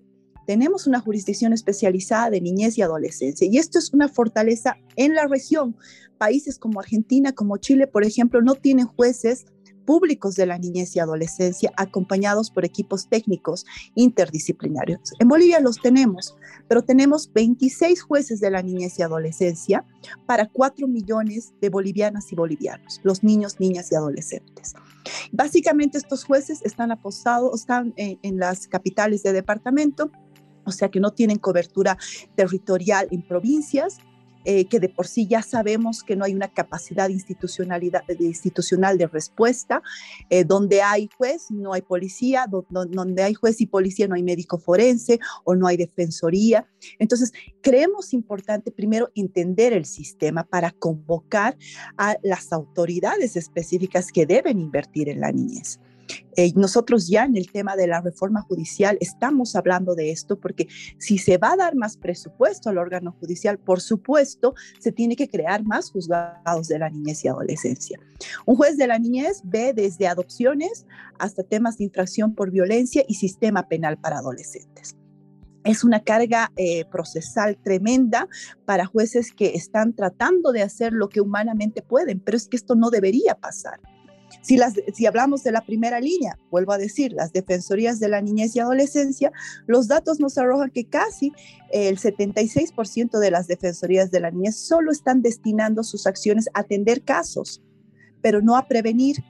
[0.47, 5.27] tenemos una jurisdicción especializada de niñez y adolescencia y esto es una fortaleza en la
[5.29, 5.77] región.
[6.19, 9.47] Países como Argentina, como Chile, por ejemplo, no tienen jueces
[9.85, 15.13] públicos de la niñez y adolescencia acompañados por equipos técnicos interdisciplinarios.
[15.19, 16.37] En Bolivia los tenemos,
[16.69, 19.85] pero tenemos 26 jueces de la niñez y adolescencia
[20.27, 24.75] para 4 millones de bolivianas y bolivianos, los niños, niñas y adolescentes.
[25.33, 30.11] Básicamente estos jueces están apostados, están en, las capitales de departamento,
[30.65, 31.97] o sea que no tienen cobertura
[32.37, 33.99] territorial en provincias
[34.45, 39.07] eh, que de por sí ya sabemos que no hay una capacidad institucionalidad, institucional de
[39.07, 39.83] respuesta,
[40.31, 44.59] eh, donde hay juez, no hay policía, donde hay juez y policía, no hay médico
[44.59, 46.67] forense o no hay defensoría.
[46.99, 51.57] Entonces, creemos importante primero entender el sistema para convocar
[51.97, 55.81] a las autoridades específicas que deben invertir en la niñez.
[56.37, 60.69] Eh, nosotros ya en el tema de la reforma judicial estamos hablando de esto porque
[60.99, 65.29] si se va a dar más presupuesto al órgano judicial, por supuesto, se tiene que
[65.29, 67.99] crear más juzgados de la niñez y adolescencia.
[68.47, 70.87] Un juez de la niñez ve desde adopciones
[71.19, 74.97] hasta temas de infracción por violencia y sistema penal para adolescentes
[75.65, 78.29] es una carga eh, procesal tremenda
[78.65, 82.75] para jueces que están tratando de hacer lo que humanamente pueden, pero es que esto
[82.75, 83.81] no debería pasar.
[84.43, 88.61] Si, hablamos de la primera línea, vuelvo a decir, las defensorías de la niñez y
[88.61, 89.33] adolescencia,
[89.67, 91.33] los datos nos arrojan que casi
[91.73, 97.03] el 76% de las defensorías de la niñez solo están destinando sus acciones a atender
[97.03, 97.63] casos,
[98.23, 99.23] pero no a prevenir,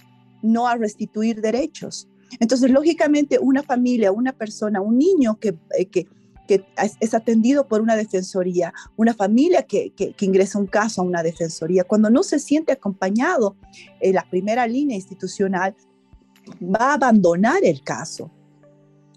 [0.43, 2.09] no a restituir derechos.
[2.39, 6.07] Entonces, lógicamente, una familia, una persona, un niño que, eh, que
[6.51, 6.65] que
[6.99, 11.85] es atendido por una defensoría, una familia que, que, ingresa un caso a una defensoría,
[11.85, 13.55] cuando no se siente acompañado
[14.01, 15.77] en la primera línea institucional,
[16.61, 18.33] va a abandonar el caso.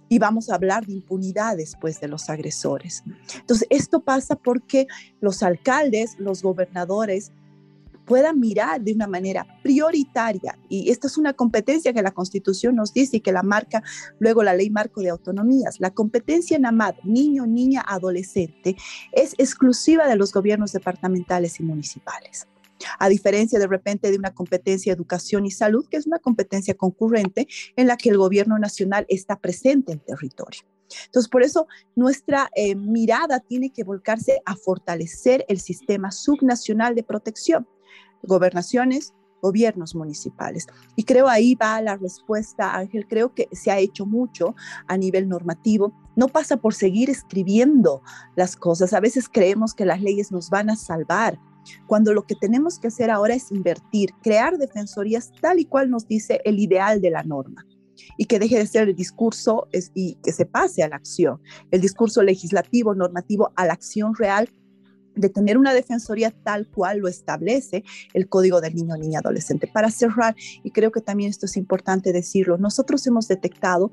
[0.10, 3.04] Y vamos a hablar de impunidad después de los agresores.
[3.39, 4.86] Entonces, esto pasa porque
[5.19, 7.32] los alcaldes, los gobernadores,
[8.06, 12.94] puedan mirar de una manera prioritaria, y esta es una competencia que la Constitución nos
[12.94, 13.84] dice y que la marca
[14.20, 15.80] luego la Ley Marco de Autonomías.
[15.80, 18.76] La competencia en AMAD, niño, niña, adolescente,
[19.12, 22.48] es exclusiva de los gobiernos departamentales y municipales.
[23.00, 27.48] A diferencia de repente de una competencia educación y salud, que es una competencia concurrente
[27.76, 30.62] en la que el gobierno nacional está presente en territorio.
[31.06, 37.04] Entonces, por eso nuestra eh, mirada tiene que volcarse a fortalecer el sistema subnacional de
[37.04, 37.68] protección
[38.23, 40.67] gobernaciones, gobiernos municipales.
[40.95, 43.05] Y creo ahí va la respuesta, Ángel.
[43.07, 44.55] Creo que se ha hecho mucho
[44.88, 45.93] a nivel normativo.
[46.15, 48.01] No pasa por seguir escribiendo
[48.36, 48.93] las cosas.
[48.93, 51.38] A veces creemos que las leyes nos van a salvar,
[51.88, 56.07] cuando lo que tenemos que hacer ahora es invertir, crear defensorías tal y cual nos
[56.07, 57.65] dice el ideal de la norma
[58.17, 61.81] y que deje de ser el discurso y que se pase a la acción, el
[61.81, 64.49] discurso legislativo, normativo, a la acción real
[65.15, 69.67] de tener una defensoría tal cual lo establece el Código del Niño, Niña, Adolescente.
[69.67, 73.91] Para cerrar, y creo que también esto es importante decirlo, nosotros hemos detectado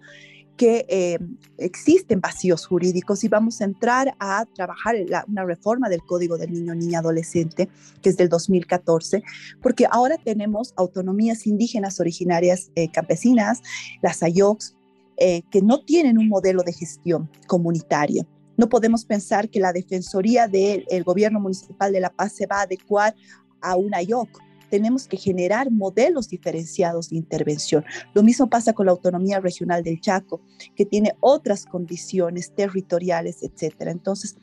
[0.56, 1.18] que eh,
[1.56, 6.52] existen vacíos jurídicos y vamos a entrar a trabajar en una reforma del Código del
[6.52, 7.70] Niño, Niña, Adolescente,
[8.02, 9.22] que es del 2014,
[9.62, 13.62] porque ahora tenemos autonomías indígenas originarias eh, campesinas,
[14.02, 14.76] las AYOX,
[15.16, 18.26] eh, que no tienen un modelo de gestión comunitario
[18.60, 22.62] no podemos pensar que la Defensoría del Gobierno Municipal de La Paz se va a
[22.64, 23.14] adecuar
[23.62, 24.38] a una IOC.
[24.70, 27.86] Tenemos que generar modelos diferenciados de intervención.
[28.12, 30.42] Lo mismo pasa con la autonomía regional del Chaco,
[30.76, 33.92] que tiene otras condiciones territoriales, etcétera.
[33.92, 34.36] Entonces,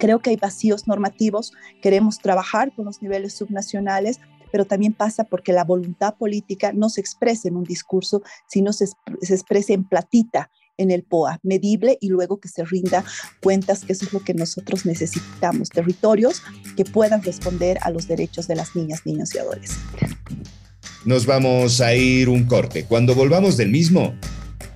[0.00, 1.52] creo que hay vacíos normativos.
[1.80, 4.18] Queremos trabajar con los niveles subnacionales,
[4.50, 8.86] pero también pasa porque la voluntad política no se expresa en un discurso, sino se,
[8.86, 13.04] se expresa en platita, en el POA, medible y luego que se rinda
[13.42, 16.42] cuentas, que eso es lo que nosotros necesitamos, territorios
[16.76, 20.10] que puedan responder a los derechos de las niñas, niños y adolescentes.
[21.04, 22.84] Nos vamos a ir un corte.
[22.84, 24.14] Cuando volvamos del mismo,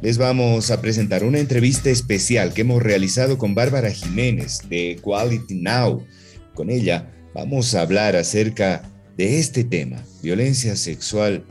[0.00, 5.56] les vamos a presentar una entrevista especial que hemos realizado con Bárbara Jiménez de Quality
[5.56, 6.06] Now.
[6.54, 8.82] Con ella vamos a hablar acerca
[9.16, 11.44] de este tema, violencia sexual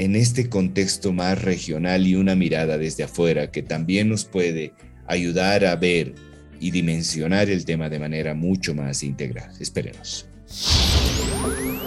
[0.00, 4.72] en este contexto más regional y una mirada desde afuera que también nos puede
[5.06, 6.14] ayudar a ver
[6.58, 9.52] y dimensionar el tema de manera mucho más integral.
[9.60, 10.26] Esperemos.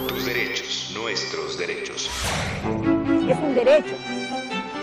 [0.10, 2.08] Tus derechos, nuestros derechos.
[3.28, 3.95] Es un derecho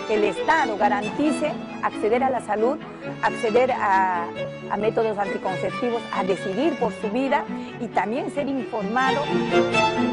[0.09, 2.77] que el Estado garantice acceder a la salud,
[3.21, 4.27] acceder a,
[4.69, 7.45] a, métodos anticonceptivos, a decidir por su vida
[7.79, 9.23] y también ser informado.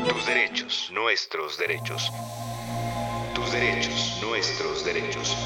[0.08, 2.12] Tus derechos, nuestros derechos
[3.52, 5.36] derechos, nuestros derechos.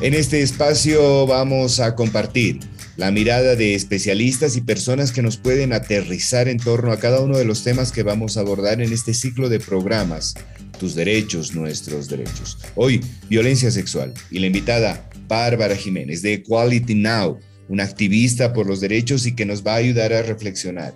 [0.00, 2.60] En este espacio vamos a compartir
[2.96, 7.36] la mirada de especialistas y personas que nos pueden aterrizar en torno a cada uno
[7.36, 10.34] de los temas que vamos a abordar en este ciclo de programas,
[10.78, 12.58] tus derechos, nuestros derechos.
[12.74, 17.38] Hoy, violencia sexual y la invitada Bárbara Jiménez de Equality Now,
[17.68, 20.94] una activista por los derechos y que nos va a ayudar a reflexionar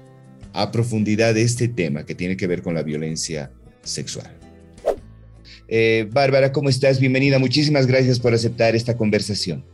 [0.52, 3.50] a profundidad de este tema que tiene que ver con la violencia
[3.82, 4.30] sexual.
[5.68, 6.98] Eh, Bárbara, ¿cómo estás?
[6.98, 7.38] Bienvenida.
[7.38, 9.64] Muchísimas gracias por aceptar esta conversación.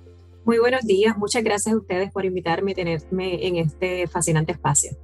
[0.44, 4.96] Muy buenos días, muchas gracias a ustedes por invitarme y tenerme en este fascinante espacio.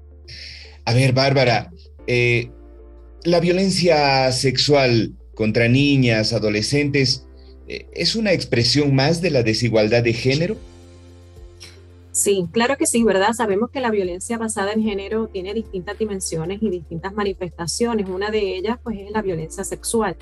[0.84, 1.72] A ver, Bárbara,
[2.06, 2.50] eh,
[3.24, 7.26] la violencia sexual contra niñas, adolescentes,
[7.66, 10.56] eh, ¿es una expresión más de la desigualdad de género?
[12.12, 13.32] Sí, claro que sí, ¿verdad?
[13.32, 18.08] Sabemos que la violencia basada en género tiene distintas dimensiones y distintas manifestaciones.
[18.08, 20.16] Una de ellas, pues, es la violencia sexual,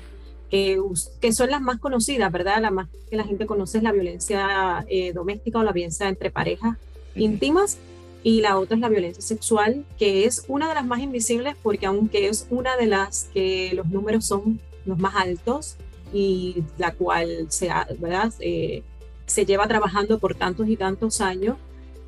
[0.49, 2.61] que son las más conocidas, ¿verdad?
[2.61, 6.31] La más que la gente conoce es la violencia eh, doméstica o la violencia entre
[6.31, 6.77] parejas
[7.15, 7.77] íntimas
[8.23, 11.85] y la otra es la violencia sexual, que es una de las más invisibles porque
[11.85, 15.77] aunque es una de las que los números son los más altos
[16.13, 17.69] y la cual se,
[17.99, 18.33] ¿verdad?
[18.39, 18.83] Eh,
[19.25, 21.55] se lleva trabajando por tantos y tantos años,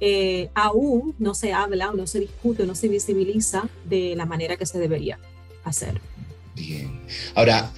[0.06, 4.26] eh, aún no se habla o no se discute o no se visibiliza de la
[4.26, 5.18] manera que se debería
[5.64, 6.02] hacer.
[6.56, 7.00] Bien.
[7.36, 7.72] Ahora,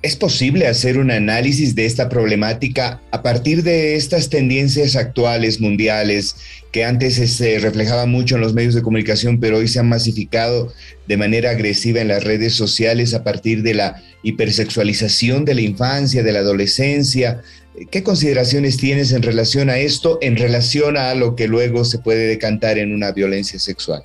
[0.00, 6.36] ¿Es posible hacer un análisis de esta problemática a partir de estas tendencias actuales mundiales
[6.70, 10.72] que antes se reflejaban mucho en los medios de comunicación, pero hoy se han masificado
[11.08, 16.22] de manera agresiva en las redes sociales a partir de la hipersexualización de la infancia,
[16.22, 17.42] de la adolescencia?
[17.90, 22.26] ¿Qué consideraciones tienes en relación a esto, en relación a lo que luego se puede
[22.26, 24.02] decantar en una violencia sexual?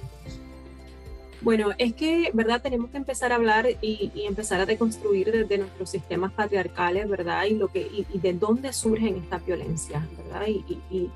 [1.43, 2.61] Bueno, es que, ¿verdad?
[2.61, 7.43] Tenemos que empezar a hablar y, empezar a deconstruir desde nuestros sistemas patriarcales, ¿verdad?
[7.45, 10.47] Y, lo que, y, de dónde surgen estas violencias, ¿verdad?
[10.89, 11.09] Y,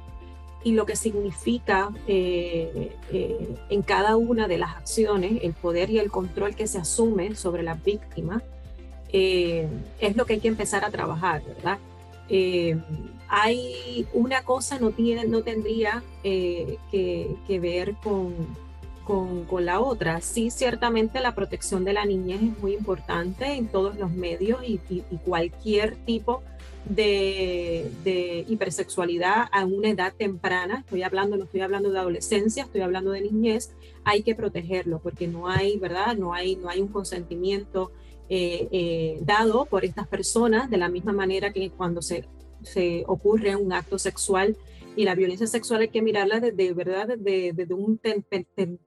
[0.65, 6.11] lo que significa eh, eh, en cada una de las acciones, el poder y el
[6.11, 8.43] control que se asume sobre las víctimas,
[9.13, 9.65] eh,
[10.01, 11.77] es lo que hay que empezar a trabajar, ¿verdad?
[13.29, 18.33] Hay una cosa no, tiene, no tendría que, que ver con
[19.07, 20.19] con, la otra.
[20.19, 24.79] Sí, ciertamente la protección de la niñez es muy importante en todos los medios y,
[25.23, 26.43] cualquier tipo
[26.89, 33.11] de, hipersexualidad a una edad temprana, estoy hablando, no estoy hablando de adolescencia, estoy hablando
[33.11, 33.73] de niñez,
[34.03, 36.17] hay que protegerlo porque no hay, ¿verdad?
[36.17, 37.91] No hay, no hay un consentimiento
[38.29, 42.25] eh, eh, dado por estas personas de la misma manera que cuando se,
[42.61, 44.57] se ocurre un acto sexual
[44.95, 47.07] y la violencia sexual hay que mirarla desde, ¿verdad?
[47.07, 48.01] Desde, desde, un,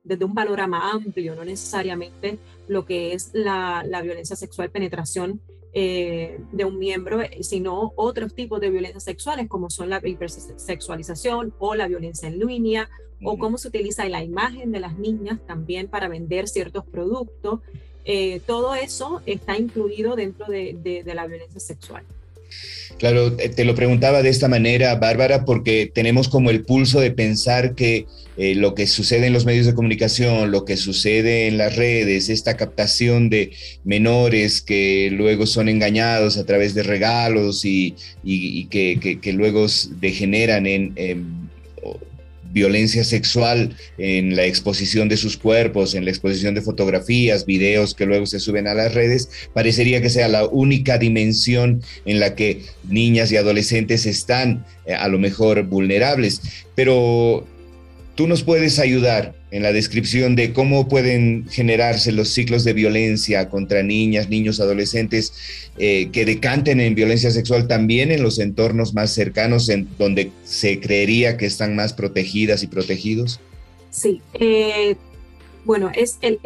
[0.03, 5.41] desde un panorama amplio, no necesariamente lo que es la, la violencia sexual, penetración
[5.73, 11.77] eh, de un miembro, sino otros tipos de violencias sexuales como son la hipersexualización o
[11.77, 12.91] la violencia en línea
[13.23, 17.61] o cómo se utiliza la imagen de las niñas también para vender ciertos productos.
[18.05, 22.03] Eh, todo eso está incluido dentro de, la violencia sexual.
[22.99, 27.75] Claro, te lo preguntaba de esta manera, Bárbara, porque tenemos como el pulso de pensar
[27.75, 31.77] que eh, lo que sucede en los medios de comunicación, lo que sucede en las
[31.77, 33.53] redes, esta captación de
[33.85, 37.95] menores que luego son engañados a través de regalos y,
[38.25, 39.67] que, luego
[40.01, 41.50] degeneran en
[42.53, 48.07] violencia sexual en la exposición de sus cuerpos, en la exposición de fotografías, videos que
[48.07, 52.63] luego se suben a las redes, parecería que sea la única dimensión en la que
[52.89, 56.41] niñas y adolescentes están eh, a lo mejor vulnerables.
[56.75, 57.47] Pero
[58.21, 63.49] tú nos puedes ayudar en la descripción de cómo pueden generarse los ciclos de violencia
[63.49, 65.33] contra niñas, niños, adolescentes
[65.79, 70.81] eh, que decanten en violencia sexual también en los entornos más cercanos, en donde se
[70.81, 73.41] creería que están más protegidas y protegidos?
[73.91, 74.97] Sí, eh,
[75.65, 76.41] bueno, es el,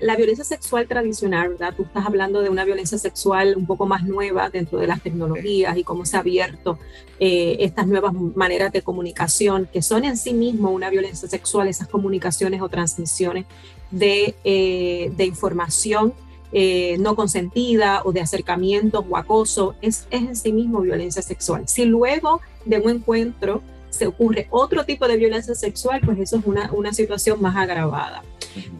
[0.00, 1.74] la violencia sexual tradicional, ¿verdad?
[1.76, 5.76] Tú estás hablando de una violencia sexual un poco más nueva dentro de las tecnologías
[5.76, 6.78] y cómo se ha abierto
[7.18, 11.88] eh, estas nuevas maneras de comunicación, que son en sí mismo una violencia sexual, esas
[11.88, 13.46] comunicaciones o transmisiones
[13.90, 16.14] de, eh, de información
[16.52, 21.68] eh, no consentida o de acercamientos o acoso, es, en sí mismo violencia sexual.
[21.68, 26.44] Si luego de un encuentro se ocurre otro tipo de violencia sexual, pues eso es
[26.72, 28.22] una situación más agravada.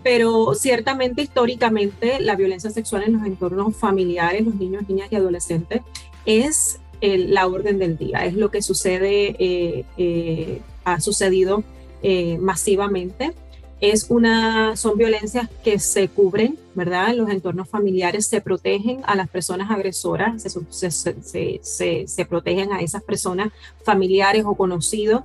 [0.02, 5.82] Pero ciertamente históricamente la violencia sexual en los entornos familiares, los niños, niñas y adolescentes,
[6.26, 11.64] es la orden del día, es lo que sucede, eh, eh, ha sucedido
[12.02, 13.32] eh, masivamente.
[13.80, 17.10] Es una, son violencias que se cubren, ¿verdad?
[17.10, 22.72] En los entornos familiares se protegen a las personas agresoras, se, se, se, se protegen
[22.74, 23.50] a esas personas
[23.82, 25.22] familiares o conocidos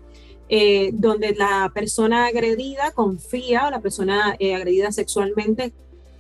[0.48, 5.74] eh, donde la persona agredida confía o la persona eh, agredida sexualmente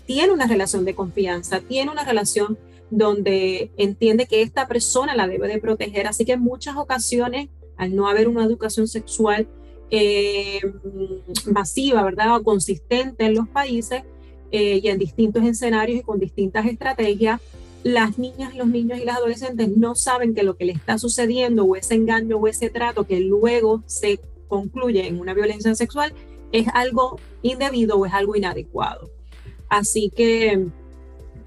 [0.07, 2.57] tiene una relación de confianza, tiene una relación
[2.89, 6.07] donde entiende que esta persona la debe de proteger.
[6.07, 9.47] Así que en muchas ocasiones, al no haber una educación sexual
[9.91, 10.59] eh,
[11.45, 12.37] masiva, ¿verdad?
[12.37, 14.03] O consistente en los países
[14.51, 17.41] y en distintos escenarios y con distintas estrategias,
[17.85, 21.65] las niñas, los niños y las adolescentes no saben que lo que le está sucediendo
[21.65, 26.11] o ese engaño o ese trato que luego se concluye en una violencia sexual
[26.51, 29.11] es algo indebido o es algo inadecuado.
[29.69, 30.65] Así que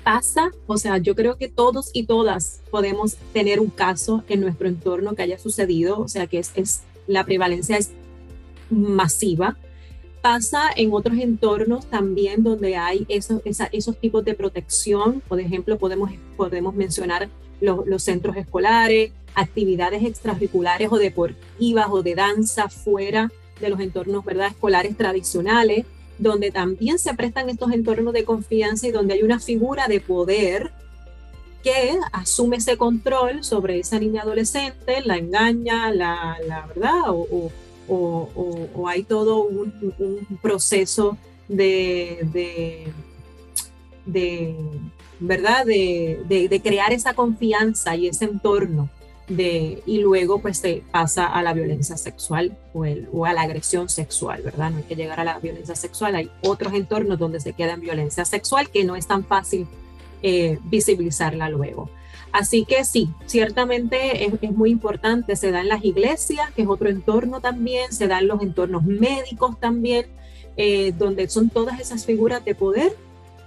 [0.05, 4.69] pasa, o sea, yo creo que todos y todas podemos tener un caso en nuestro
[4.69, 7.91] entorno que haya sucedido, o sea, que es, es la prevalencia es
[8.71, 9.57] masiva
[10.21, 15.23] pasa en otros entornos también donde hay esos, esos tipos de protección.
[15.27, 17.29] Por ejemplo, podemos, podemos mencionar
[17.61, 24.49] los, centros escolares, actividades extracurriculares o deportivas o de danza fuera de los entornos ¿verdad?
[24.49, 25.85] escolares tradicionales,
[26.19, 30.73] donde también se prestan estos entornos de confianza y donde hay una figura de poder
[31.63, 37.51] que asume ese control sobre esa niña adolescente, la engaña, la, la verdad, o,
[38.87, 39.73] hay todo un,
[40.43, 41.17] proceso
[41.49, 42.93] de,
[45.21, 45.67] ¿verdad?
[45.67, 48.91] De, crear esa confianza y ese entorno.
[49.29, 53.91] De, y luego pues se pasa a la violencia sexual o, o, a la agresión
[53.91, 54.71] sexual, ¿verdad?
[54.71, 57.83] No hay que llegar a la violencia sexual, hay otros entornos donde se queda en
[57.83, 59.67] violencia sexual que no es tan fácil
[60.23, 61.91] eh, visibilizarla luego.
[62.33, 66.89] Así que sí, ciertamente es, muy importante, se da en las iglesias, que es otro
[66.89, 70.07] entorno también, se da en los entornos médicos también,
[70.57, 72.93] eh, donde son todas esas figuras de poder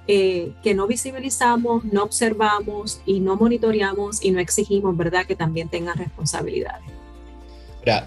[0.08, 5.70] eh, que no visibilizamos, no observamos y no monitoreamos y no exigimos, ¿verdad?, que también
[5.70, 6.84] tengan responsabilidades.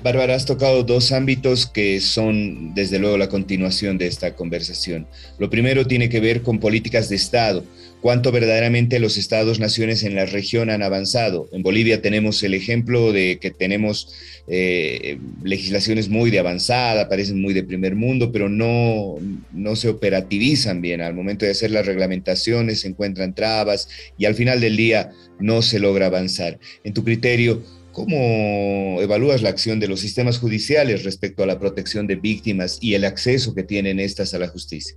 [0.02, 5.06] Bárbara, has tocado dos ámbitos que son, desde luego, la continuación de esta conversación.
[5.38, 7.64] Lo primero tiene que ver con políticas de Estado
[8.04, 11.48] cuánto verdaderamente los estados naciones en la región han avanzado.
[11.52, 14.12] En Bolivia tenemos el ejemplo de que tenemos
[14.46, 19.14] eh, legislaciones muy de avanzada, parecen muy de primer mundo, pero no,
[19.52, 21.00] no se operativizan bien.
[21.00, 23.88] Al momento de hacer las reglamentaciones se encuentran trabas
[24.18, 26.58] y al final del día no se logra avanzar.
[26.84, 32.08] En tu criterio, ¿Cómo evalúas la acción de los sistemas judiciales respecto a la protección
[32.08, 34.96] de víctimas y el acceso que tienen estas a la justicia?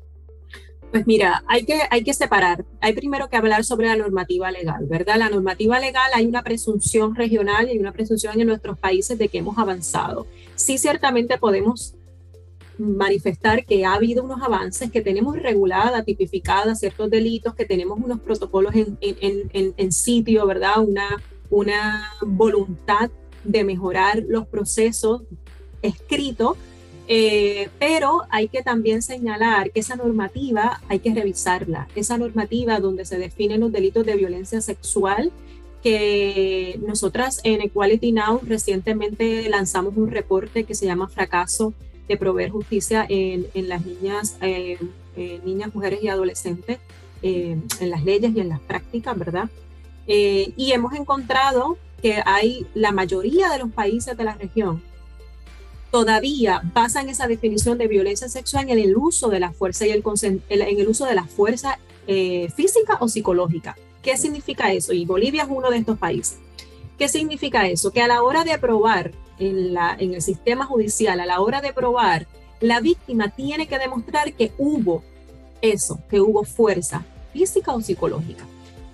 [0.91, 2.63] Pues mira, hay que, hay que separar.
[2.79, 5.17] Hay primero que hablar sobre la normativa legal, ¿verdad?
[5.17, 9.39] La normativa legal hay una presunción regional y una presunción en nuestros países de que
[9.39, 10.27] hemos avanzado.
[10.55, 11.93] Sí, ciertamente podemos
[12.77, 18.19] manifestar que ha habido unos avances, que tenemos regulada, tipificada ciertos delitos, que tenemos unos
[18.19, 20.79] protocolos en, en, en, en sitio, ¿verdad?
[20.79, 23.09] Una, una voluntad
[23.43, 25.23] de mejorar los procesos
[25.81, 26.57] escritos
[27.08, 31.88] eh, pero hay que también señalar que esa normativa hay que revisarla.
[31.95, 35.32] Esa normativa donde se definen los delitos de violencia sexual,
[35.82, 41.74] que nosotras en Equality Now recientemente lanzamos un reporte que se llama Fracaso
[42.10, 44.78] de proveer justicia en, en las niñas, eh,
[45.45, 46.80] niñas, mujeres y adolescentes,
[47.22, 49.49] eh, en las leyes y en las prácticas, ¿verdad?
[50.10, 54.82] y hemos encontrado que hay la mayoría de los países de la región
[55.91, 60.03] todavía basan esa definición de violencia sexual en el uso de la fuerza y el
[60.09, 63.77] en el uso de la fuerza eh, física o psicológica.
[64.01, 64.93] ¿Qué significa eso?
[64.93, 66.38] Y Bolivia es uno de estos países.
[66.97, 67.91] ¿Qué significa eso?
[67.91, 71.61] Que a la hora de probar en, la, en el sistema judicial, a la hora
[71.61, 72.27] de probar,
[72.59, 75.03] la víctima tiene que demostrar que hubo
[75.61, 78.45] eso, que hubo fuerza física o psicológica.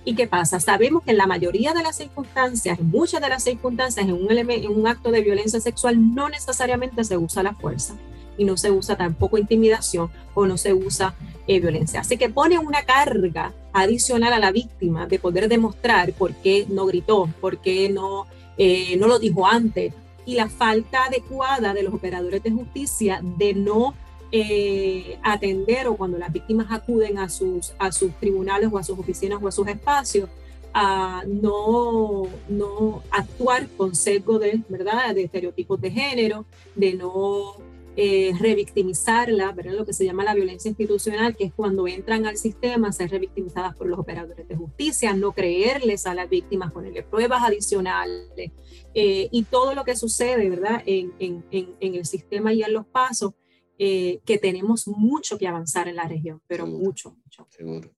[0.05, 0.59] ¿Y qué pasa?
[0.59, 4.87] Sabemos que en la mayoría de las circunstancias, en muchas de las circunstancias, en un,
[4.87, 7.95] acto de violencia sexual no necesariamente se usa la fuerza
[8.37, 11.13] y no se usa tampoco intimidación o no se usa
[11.47, 12.01] eh, violencia.
[12.01, 16.85] Así que pone una carga adicional a la víctima de poder demostrar por qué no
[16.85, 18.27] gritó, por qué no,
[18.57, 19.93] eh, no lo dijo antes
[20.25, 23.93] y la falta adecuada de los operadores de justicia de no
[24.35, 28.97] eh, atender o cuando las víctimas acuden a sus, a sus tribunales o a sus
[28.97, 30.27] oficinas o a sus espacios,
[30.73, 35.13] a no, no actuar con sesgo de, ¿verdad?
[35.13, 37.57] de estereotipos de género, de no
[37.95, 39.73] eh, revictimizarla, ¿verdad?
[39.73, 43.75] lo que se llama la violencia institucional, que es cuando entran al sistema, ser revictimizadas
[43.75, 48.51] por los operadores de justicia, no creerles a las víctimas, ponerle pruebas adicionales
[48.95, 50.81] eh, y todo lo que sucede ¿verdad?
[50.87, 53.33] En, en, en, el sistema y en los pasos
[53.79, 57.47] eh, que tenemos mucho que avanzar en la región, pero mucho, mucho.
[57.49, 57.91] Seguro.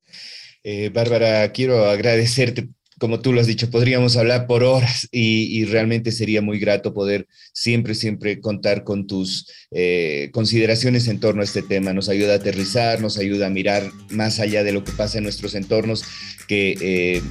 [0.63, 2.69] Eh, Bárbara, quiero agradecerte.
[2.97, 7.27] Como tú lo has dicho, podríamos hablar por horas y, realmente sería muy grato poder
[7.51, 11.91] siempre, siempre contar con tus eh, consideraciones en torno a este tema.
[11.91, 15.25] Nos ayuda a aterrizar, nos ayuda a mirar más allá de lo que pasa en
[15.25, 16.05] nuestros entornos,
[16.47, 17.21] que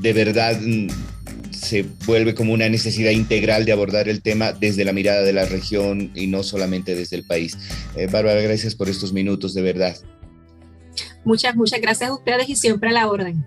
[0.00, 0.60] de verdad
[1.62, 5.46] se vuelve como una necesidad integral de abordar el tema desde la mirada de la
[5.46, 7.56] región y no solamente desde el país.
[7.96, 9.96] Eh, Bárbara, gracias por estos minutos, de verdad.
[11.24, 13.46] Muchas, muchas gracias a ustedes y siempre a la orden.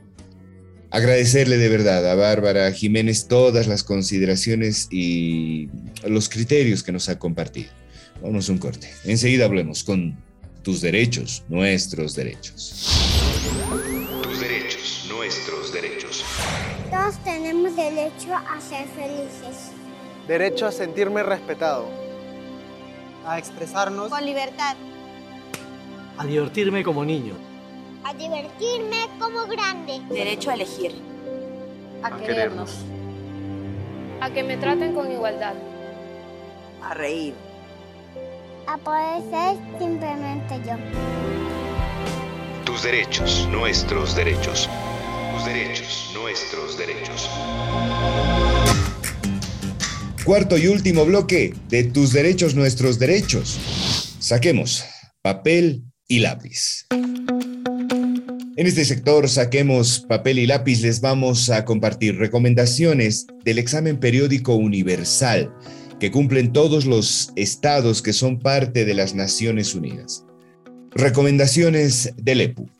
[0.91, 5.67] agradecerle de verdad a Bárbara Jiménez todas las consideraciones y
[6.07, 7.69] los criterios que nos ha compartido.
[8.21, 8.89] Vamos a un corte.
[9.03, 10.17] Enseguida hablemos con
[10.63, 12.89] tus derechos, nuestros derechos.
[17.35, 19.71] Tenemos derecho a ser felices.
[20.25, 21.85] Derecho a sentirme respetado.
[23.27, 24.75] A expresarnos con libertad.
[26.17, 27.35] A divertirme como niño.
[28.05, 29.99] A divertirme como grande.
[30.09, 30.95] Derecho a elegir.
[32.03, 32.77] A, querernos.
[34.21, 35.55] A que me traten con igualdad.
[36.83, 37.33] A reír.
[38.67, 40.75] A poder ser simplemente yo.
[42.63, 44.69] Tus derechos, nuestros derechos.
[45.35, 47.29] Tus derechos, nuestros derechos.
[50.23, 53.59] Cuarto y último bloque de tus derechos, nuestros derechos.
[54.19, 54.85] Saquemos
[55.21, 56.85] papel y lápiz.
[56.89, 64.55] En este sector, saquemos papel y lápiz, les vamos a compartir recomendaciones del examen periódico
[64.55, 65.53] universal
[65.99, 70.25] que cumplen todos los estados que son parte de las Naciones Unidas.
[70.91, 72.74] Recomendaciones del EPU.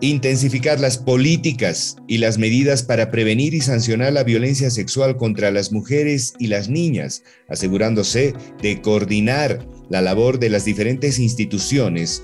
[0.00, 5.72] Intensificar las políticas y las medidas para prevenir y sancionar la violencia sexual contra las
[5.72, 12.22] mujeres y las niñas, asegurándose de coordinar la labor de las diferentes instituciones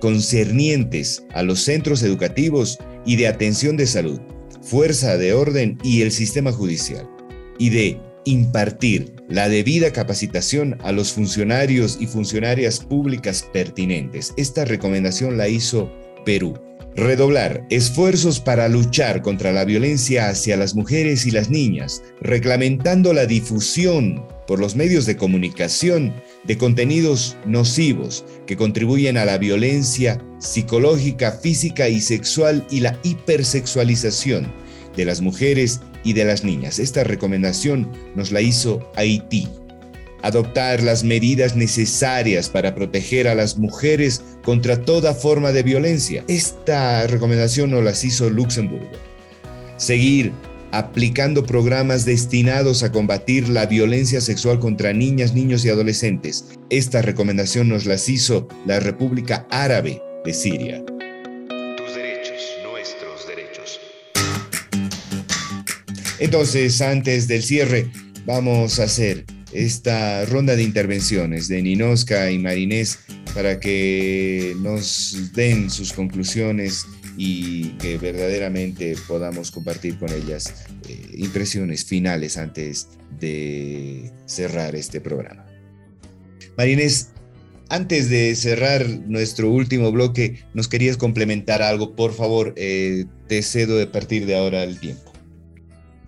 [0.00, 4.20] concernientes a los centros educativos y de atención de salud,
[4.60, 7.08] fuerza de orden y el sistema judicial,
[7.58, 14.34] y de impartir la debida capacitación a los funcionarios y funcionarias públicas pertinentes.
[14.36, 15.90] Esta recomendación la hizo
[16.24, 16.54] Perú.
[16.96, 23.26] Redoblar esfuerzos para luchar contra la violencia hacia las mujeres y las niñas, reglamentando la
[23.26, 26.14] difusión por los medios de comunicación
[26.44, 34.52] de contenidos nocivos que contribuyen a la violencia psicológica, física y sexual y la hipersexualización
[34.96, 36.78] de las mujeres y de las niñas.
[36.78, 39.48] Esta recomendación nos la hizo Haití
[40.24, 46.24] adoptar las medidas necesarias para proteger a las mujeres contra toda forma de violencia.
[46.28, 48.90] Esta recomendación nos las hizo Luxemburgo.
[49.76, 50.32] Seguir
[50.72, 56.46] aplicando programas destinados a combatir la violencia sexual contra niñas, niños y adolescentes.
[56.70, 60.82] Esta recomendación nos las hizo la República Árabe de Siria.
[60.86, 63.78] Tus derechos, nuestros derechos.
[66.18, 67.90] Entonces, antes del cierre,
[68.24, 72.98] vamos a hacer esta ronda de intervenciones de Ninoska y Marinés
[73.34, 76.86] para que nos den sus conclusiones
[77.16, 82.88] y que verdaderamente podamos compartir con ellas eh, impresiones finales antes
[83.20, 85.46] de cerrar este programa.
[86.56, 87.10] Marinés,
[87.68, 93.76] antes de cerrar nuestro último bloque, nos querías complementar algo, por favor, eh, te cedo
[93.76, 95.13] de partir de ahora el tiempo.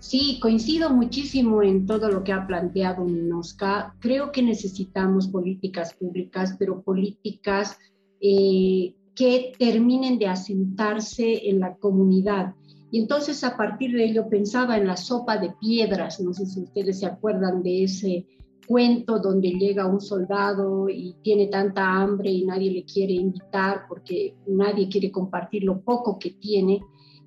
[0.07, 3.93] Sí, coincido muchísimo en todo lo que ha planteado Minosca.
[3.99, 7.77] Creo que necesitamos políticas públicas, pero políticas
[8.21, 12.55] eh, que terminen de asentarse en la comunidad.
[12.89, 16.61] Y entonces a partir de ello pensaba en la sopa de piedras, no sé si
[16.61, 18.25] ustedes se acuerdan de ese
[18.65, 24.37] cuento donde llega un soldado y tiene tanta hambre y nadie le quiere invitar porque
[24.47, 26.79] nadie quiere compartir lo poco que tiene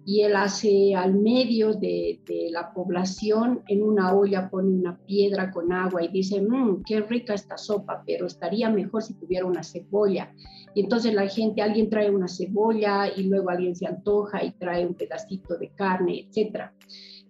[0.05, 2.20] y él hace al medio de,
[2.51, 7.34] la población, en una olla pone una piedra con agua y dice, mmm, qué rica
[7.34, 10.32] esta sopa, pero estaría mejor si tuviera una cebolla.
[10.74, 14.86] Y entonces la gente, alguien trae una cebolla y luego alguien se antoja y trae
[14.86, 16.70] un pedacito de carne, etc.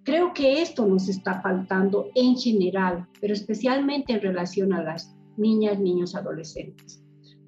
[0.05, 5.79] Creo que esto nos está faltando en general, pero especialmente en relación a las niñas,
[5.79, 7.03] niños, adolescentes.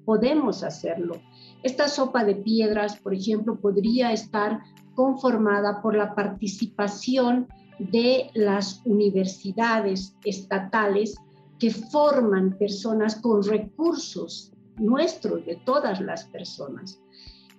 [0.05, 1.21] Podemos hacerlo.
[1.63, 4.59] Esta sopa de piedras, por ejemplo, podría estar
[4.95, 7.47] conformada por la participación
[7.79, 11.15] de las universidades estatales
[11.59, 16.99] que forman personas con recursos nuestros, de todas las personas.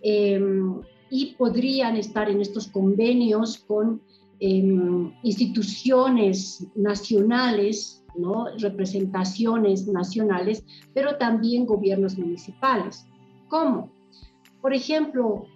[0.03, 0.81] Em,
[1.11, 4.03] y podrían estar en estos convenios con
[4.41, 8.47] em, instituciones nacionales, ¿no?
[8.59, 13.07] representaciones nacionales, pero también gobiernos municipales.
[13.49, 13.91] ¿Cómo?
[14.61, 15.47] Por ejemplo,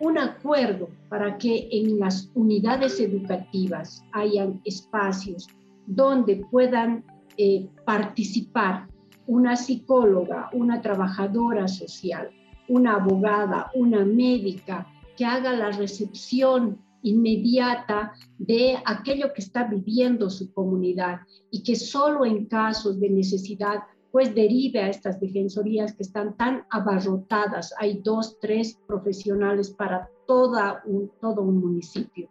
[0.00, 5.46] un acuerdo para que en las unidades educativas hayan espacios
[5.86, 7.04] donde puedan
[7.36, 8.88] eh, participar
[9.26, 12.30] una psicóloga, una trabajadora social,
[12.68, 14.86] una abogada, una médica,
[15.16, 21.20] que haga la recepción inmediata de aquello que está viviendo su comunidad
[21.50, 23.80] y que solo en casos de necesidad
[24.12, 27.74] pues derive a estas defensorías que están tan abarrotadas.
[27.78, 32.28] Hay dos, tres profesionales para toda un, todo un municipio.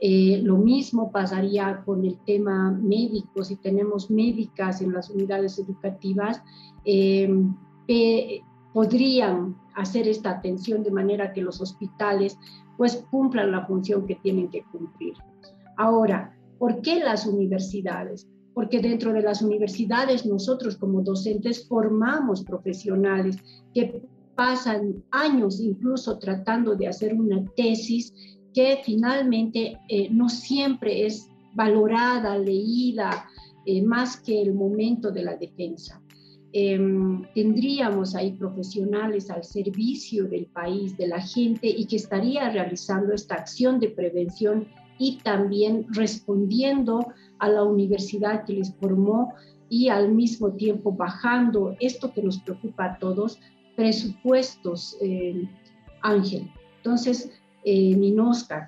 [0.00, 6.40] Eh, lo mismo pasaría con el tema médico, si tenemos médicas en las unidades educativas,
[6.84, 7.28] eh,
[8.72, 12.38] podrían hacer esta atención de manera que los hospitales
[12.76, 15.14] pues cumplan la función que tienen que cumplir.
[15.76, 18.28] Ahora, ¿por qué las universidades?
[18.58, 23.36] Porque dentro de las universidades nosotros como docentes formamos profesionales
[23.72, 24.02] que
[24.34, 28.12] pasan años incluso tratando de hacer una tesis
[28.52, 33.28] que finalmente eh, no siempre es valorada, leída,
[33.64, 36.02] eh, más que el momento de la defensa.
[36.52, 43.14] Em, tendríamos ahí profesionales al servicio del país, de la gente y que estaría realizando
[43.14, 44.66] esta acción de prevención
[44.98, 47.06] y también respondiendo
[47.38, 49.34] a la universidad que les formó
[49.68, 53.38] y al mismo tiempo bajando esto que nos preocupa a todos,
[53.76, 55.48] presupuestos, eh,
[56.02, 56.50] Ángel.
[56.78, 57.30] Entonces,
[57.64, 57.96] eh,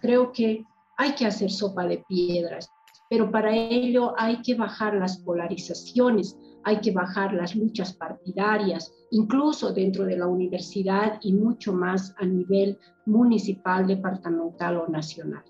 [0.03, 0.65] creo que
[0.97, 2.71] hay que hacer sopa de piedras,
[3.09, 9.73] pero para ello hay que bajar las polarizaciones, hay que bajar las luchas partidarias, incluso
[9.73, 15.43] dentro de la universidad y mucho más a nivel municipal, departamental o nacional.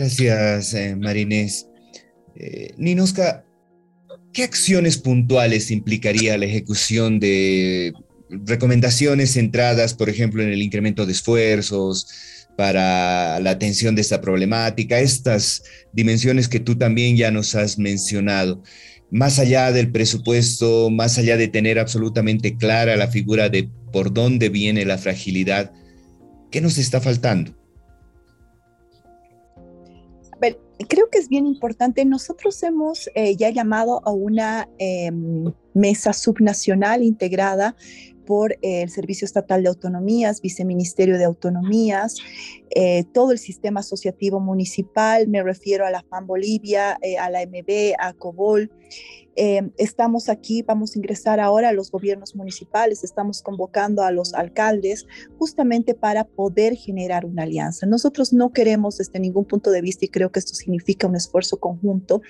[0.00, 1.68] Gracias, eh, Marinés.
[2.34, 2.72] Eh,
[4.32, 7.92] ¿qué acciones puntuales implicaría la ejecución de
[8.30, 12.06] recomendaciones centradas, por ejemplo, en el incremento de esfuerzos
[12.56, 18.62] para la atención de esta problemática, estas dimensiones que tú también ya nos has mencionado?
[19.12, 24.48] más allá del presupuesto, más allá de tener absolutamente clara la figura de por dónde
[24.48, 25.72] viene la fragilidad,
[26.52, 27.59] ¿qué nos está faltando?
[30.88, 32.04] Creo que es bien importante.
[32.04, 37.76] Nosotros hemos eh, ya llamado a una em, mesa subnacional integrada
[38.26, 42.16] por el Servicio Estatal de Autonomías, Viceministerio de Autonomías,
[42.70, 47.42] eh, todo el sistema asociativo municipal, me refiero a la FAN Bolivia, eh, a la
[47.42, 48.70] MB, a COBOL.
[49.42, 54.34] Eh, estamos aquí, vamos a ingresar ahora a los gobiernos municipales, estamos convocando a los
[54.34, 55.06] alcaldes
[55.38, 57.86] justamente para poder generar una alianza.
[57.86, 61.58] Nosotros no queremos desde ningún punto de vista, y creo que esto significa un esfuerzo
[61.58, 62.20] conjunto,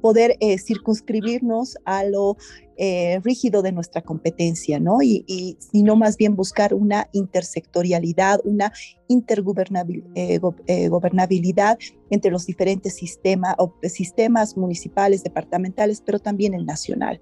[0.00, 2.38] poder circunscribirnos a lo
[2.76, 5.00] eh, rígido de nuestra competencia, ¿no?
[5.00, 8.72] Y, sino más bien buscar una intersectorialidad, una
[9.08, 17.20] intergobernabilidad eh, eh entre los diferentes sistemas, sistemas municipales, departamentales, pero también el nacional.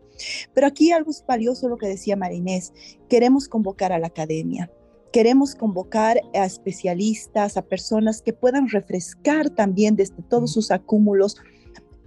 [0.55, 2.73] Pero aquí algo es valioso lo que decía Marinés,
[3.09, 4.71] queremos convocar a la academia.
[5.13, 11.37] Queremos convocar a especialistas, a personas que puedan refrescar también desde todos sus acúmulos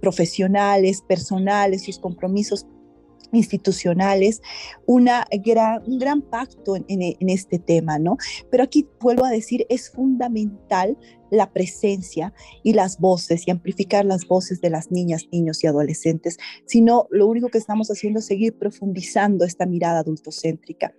[0.00, 2.66] profesionales, personales, sus compromisos
[3.32, 4.42] institucionales,
[4.86, 8.16] una gran, un gran pacto en, este tema, ¿no?
[8.50, 10.96] Pero aquí vuelvo a decir, es fundamental
[11.30, 16.38] la presencia y las voces y amplificar las voces de las niñas, niños y adolescentes,
[16.66, 20.94] sino lo único que estamos haciendo es seguir profundizando esta mirada adultocéntrica.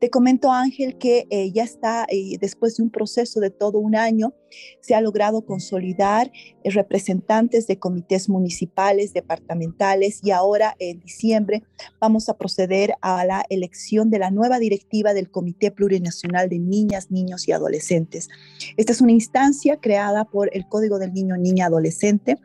[0.00, 3.94] Te comento, Ángel, que eh, ya está, eh, después de un proceso de todo un
[3.94, 4.34] año,
[4.80, 6.30] se ha logrado consolidar
[6.64, 11.62] eh, representantes de comités municipales, departamentales y ahora en diciembre
[12.00, 17.10] vamos a proceder a la elección de la nueva directiva del Comité Plurinacional de Niñas,
[17.10, 18.28] Niños y Adolescentes.
[18.76, 22.36] Esta es una instancia creada por el Código del Niño, Niña, Adolescente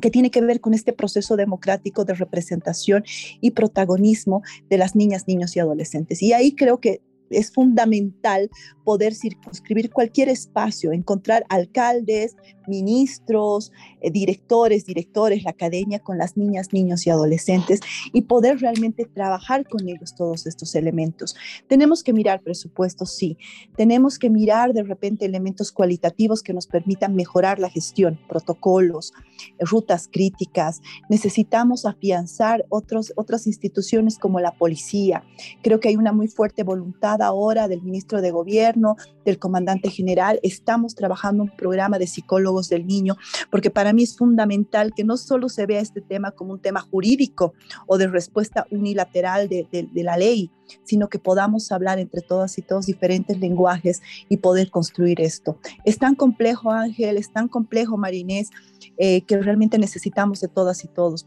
[0.00, 3.04] que tiene que ver con este proceso democrático de representación
[3.40, 6.22] y protagonismo de las niñas, niños y adolescentes.
[6.22, 8.50] Y ahí creo que es fundamental
[8.84, 16.72] poder circunscribir cualquier espacio, encontrar alcaldes, ministros, eh, directores, directores, la academia con las niñas,
[16.72, 17.80] niños y adolescentes
[18.12, 21.36] y poder realmente trabajar con ellos todos estos elementos.
[21.68, 23.36] Tenemos que mirar presupuestos, sí.
[23.76, 29.12] Tenemos que mirar de repente elementos cualitativos que nos permitan mejorar la gestión, protocolos,
[29.58, 30.80] rutas críticas.
[31.08, 35.24] Necesitamos afianzar otros, otras instituciones como la policía.
[35.62, 40.40] Creo que hay una muy fuerte voluntad ahora del ministro de Gobierno, del comandante general.
[40.42, 43.16] Estamos trabajando un programa de psicólogos del niño,
[43.50, 46.80] porque para mí es fundamental que no solo se vea este tema como un tema
[46.80, 47.54] jurídico
[47.86, 50.50] o de respuesta unilateral de, la ley,
[50.84, 55.58] sino que podamos hablar entre todas y todos diferentes lenguajes y poder construir esto.
[55.84, 58.50] Es tan complejo, Ángel, es tan complejo, Marinés,
[58.96, 61.26] eh, que realmente necesitamos de todas y todos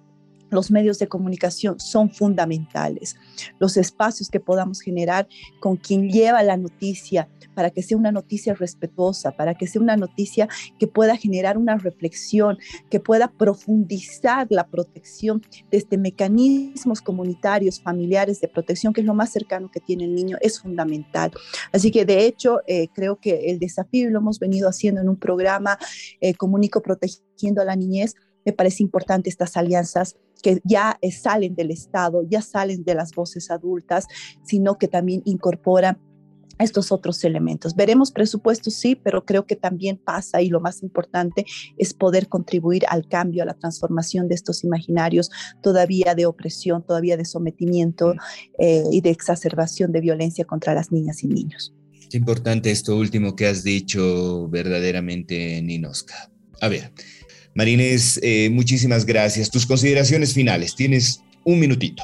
[0.54, 3.16] los medios de comunicación son fundamentales.
[3.60, 5.28] Los espacios que podamos generar
[5.60, 9.98] con quien lleva la noticia para que sea una noticia respetuosa, para que sea una
[9.98, 10.48] noticia
[10.80, 12.58] que pueda generar una reflexión,
[12.90, 15.42] que pueda profundizar la protección
[15.72, 20.38] desde mecanismos comunitarios, familiares de protección, que es lo más cercano que tiene el niño,
[20.42, 21.32] es fundamental.
[21.72, 25.18] Así que de hecho, eh, creo que el desafío, lo hemos venido haciendo en un
[25.18, 25.78] programa
[26.22, 28.16] eh, Comunico Protegiendo a la Niñez,
[28.46, 33.14] me parece importante estas alianzas que ya eh, salen del Estado, ya salen de las
[33.14, 34.08] voces adultas,
[34.44, 36.00] sino que también incorporan
[36.60, 37.76] estos otros elementos.
[37.76, 41.46] Veremos presupuestos, sí, pero creo que también pasa y lo más importante
[41.78, 45.32] es poder contribuir al cambio, a la transformación de estos imaginarios
[45.62, 48.14] todavía de opresión, todavía de sometimiento
[48.60, 51.74] eh, y de exacerbación de violencia contra las niñas y niños.
[52.08, 56.30] Es importante esto último que has dicho verdaderamente, Ninoska.
[56.62, 56.94] A ver,
[57.56, 59.50] Marines, eh, muchísimas gracias.
[59.50, 60.76] Tus consideraciones finales.
[60.76, 62.04] Tienes un minutito.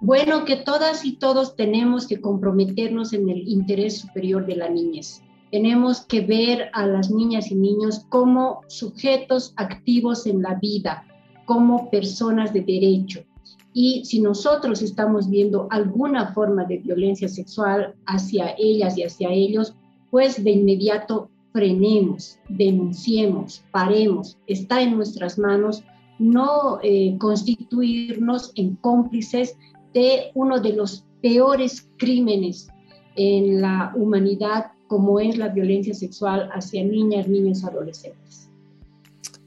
[0.00, 5.22] Bueno, que todas y todos tenemos que comprometernos en el interés superior de la niñez.
[5.50, 11.04] Tenemos que ver a las niñas y niños como sujetos activos en la vida,
[11.46, 13.24] como personas de derecho.
[13.72, 19.74] Y si nosotros estamos viendo alguna forma de violencia sexual hacia ellas y hacia ellos,
[20.10, 24.36] pues de inmediato frenemos, denunciemos, paremos.
[24.46, 25.82] Está en nuestras manos
[26.18, 29.56] no eh, constituirnos en cómplices
[29.94, 32.68] de uno de los peores crímenes
[33.16, 38.50] en la humanidad como es la violencia sexual hacia niñas, niños, adolescentes.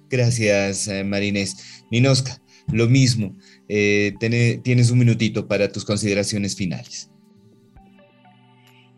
[0.09, 1.83] Gracias, eh, Marines.
[1.91, 2.41] Ninoska,
[2.71, 3.35] lo mismo.
[3.67, 7.11] Eh, tienes un minutito para tus consideraciones finales.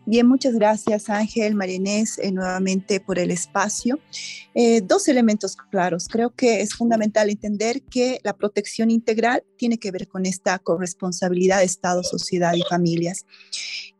[0.04, 4.00] Bien, muchas gracias Ángel, Marinés, eh, nuevamente por el espacio.
[4.52, 6.08] Eh, dos elementos claros.
[6.08, 11.58] Creo que es fundamental entender que la protección integral tiene que ver con esta corresponsabilidad
[11.58, 13.26] de Estado, sociedad y familias.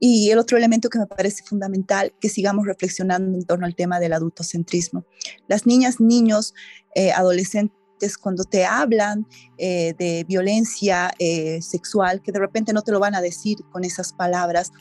[0.00, 4.00] Y el otro elemento que me parece fundamental, que sigamos reflexionando en torno al tema
[4.00, 5.04] del adultocentrismo.
[5.46, 6.52] Las niñas, niños,
[6.96, 11.12] eh, adolescentes, cuando te hablan de violencia
[11.60, 14.72] sexual, que de repente no te lo van a decir con esas palabras,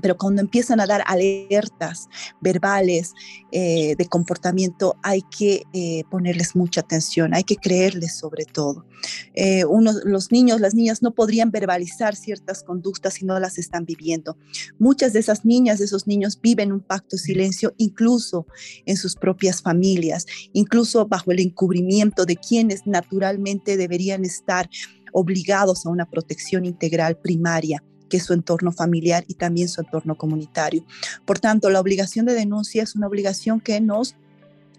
[0.00, 2.08] pero cuando empiezan a dar alertas
[2.40, 3.12] verbales
[3.50, 8.86] eh, de comportamiento, hay que eh, ponerles mucha atención, hay que creerles sobre todo.
[9.34, 9.64] Eh,
[10.04, 14.36] los niños, las niñas no podrían verbalizar ciertas conductas si no las están viviendo.
[14.78, 18.46] Muchas de esas niñas, de esos niños viven un pacto de silencio incluso
[18.86, 24.68] en sus propias familias, incluso bajo el encubrimiento de quienes naturalmente deberían estar
[25.12, 27.82] obligados a una protección integral primaria
[28.12, 30.84] que su entorno familiar y también su entorno comunitario.
[31.24, 34.16] Por tanto, la obligación de denuncia es una obligación que nos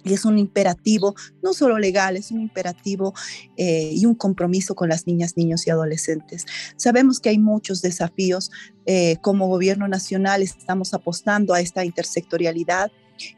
[0.04, 3.16] es un imperativo, no solo legal, es un imperativo
[3.58, 6.46] eh, y un compromiso con las niñas, niños y adolescentes.
[6.76, 8.52] Sabemos que hay muchos desafíos.
[8.86, 12.92] Eh, como gobierno nacional estamos apostando a esta intersectorialidad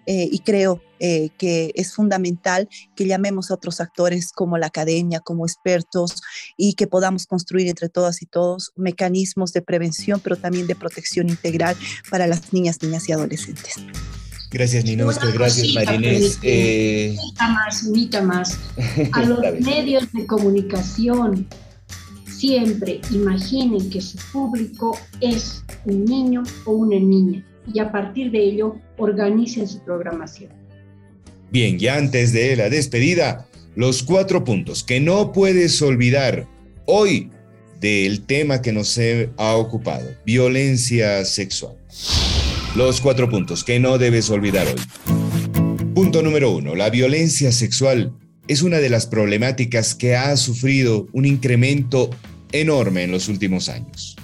[0.06, 5.20] eh, y creo eh, que es fundamental que llamemos a otros actores como la academia,
[5.20, 6.22] como expertos
[6.58, 11.30] y que podamos construir entre todas y todos mecanismos de prevención, pero también de protección
[11.30, 11.76] integral
[12.10, 13.76] para las niñas, niñas y adolescentes.
[14.52, 15.32] Gracias, Ninoska.
[15.32, 16.40] Gracias, Marinés.
[16.42, 17.18] Eh...
[17.40, 17.84] más,
[18.24, 18.58] más.
[19.12, 21.48] A los medios de comunicación,
[22.26, 28.40] siempre imaginen que su público es un niño o una niña y a partir de
[28.40, 30.52] ello organicen su programación.
[31.52, 36.48] Bien, ya antes de la despedida, los cuatro puntos que no puedes olvidar
[36.86, 37.30] hoy
[37.80, 39.00] del tema que nos
[39.38, 41.76] ha ocupado, violencia sexual.
[42.76, 45.94] Los cuatro puntos que no debes olvidar hoy.
[45.94, 48.14] Punto número uno, la violencia sexual
[48.48, 52.10] es una de las problemáticas que ha sufrido un incremento
[52.52, 54.16] enorme en los últimos años.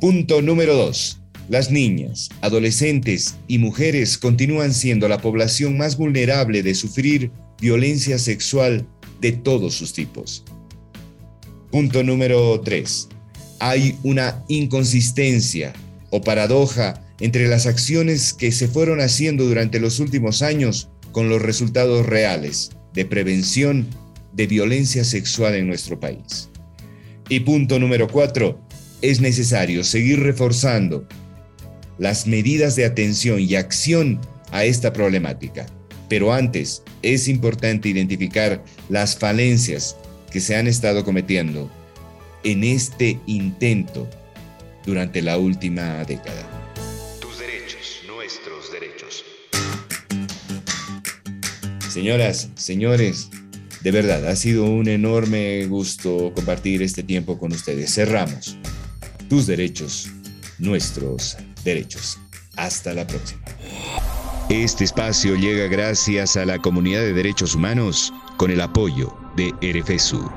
[0.00, 1.19] Punto número dos,
[1.50, 8.86] las niñas, adolescentes y mujeres continúan siendo la población más vulnerable de sufrir violencia sexual
[9.20, 10.44] de todos sus tipos.
[11.72, 13.08] Punto número 3.
[13.58, 15.72] Hay una inconsistencia
[16.10, 21.42] o paradoja entre las acciones que se fueron haciendo durante los últimos años con los
[21.42, 23.88] resultados reales de prevención
[24.32, 26.48] de violencia sexual en nuestro país.
[27.28, 28.56] Y punto número 4.
[29.02, 31.08] Es necesario seguir reforzando
[32.00, 34.18] las medidas de atención y acción
[34.52, 35.66] a esta problemática.
[36.08, 39.96] Pero antes es importante identificar las falencias
[40.32, 41.70] que se han estado cometiendo
[42.42, 44.08] en este intento
[44.86, 46.48] durante la última década.
[47.20, 49.24] Tus derechos, nuestros derechos.
[51.88, 53.28] Señoras, señores,
[53.82, 57.94] De verdad, ha sido un enorme gusto compartir este tiempo con ustedes.
[57.94, 58.58] Cerramos.
[59.30, 60.10] Tus derechos,
[60.58, 62.18] nuestros derechos.
[62.56, 63.40] Hasta la próxima.
[64.48, 70.28] Este espacio llega gracias a la Comunidad de Derechos Humanos con el apoyo de Erefesu.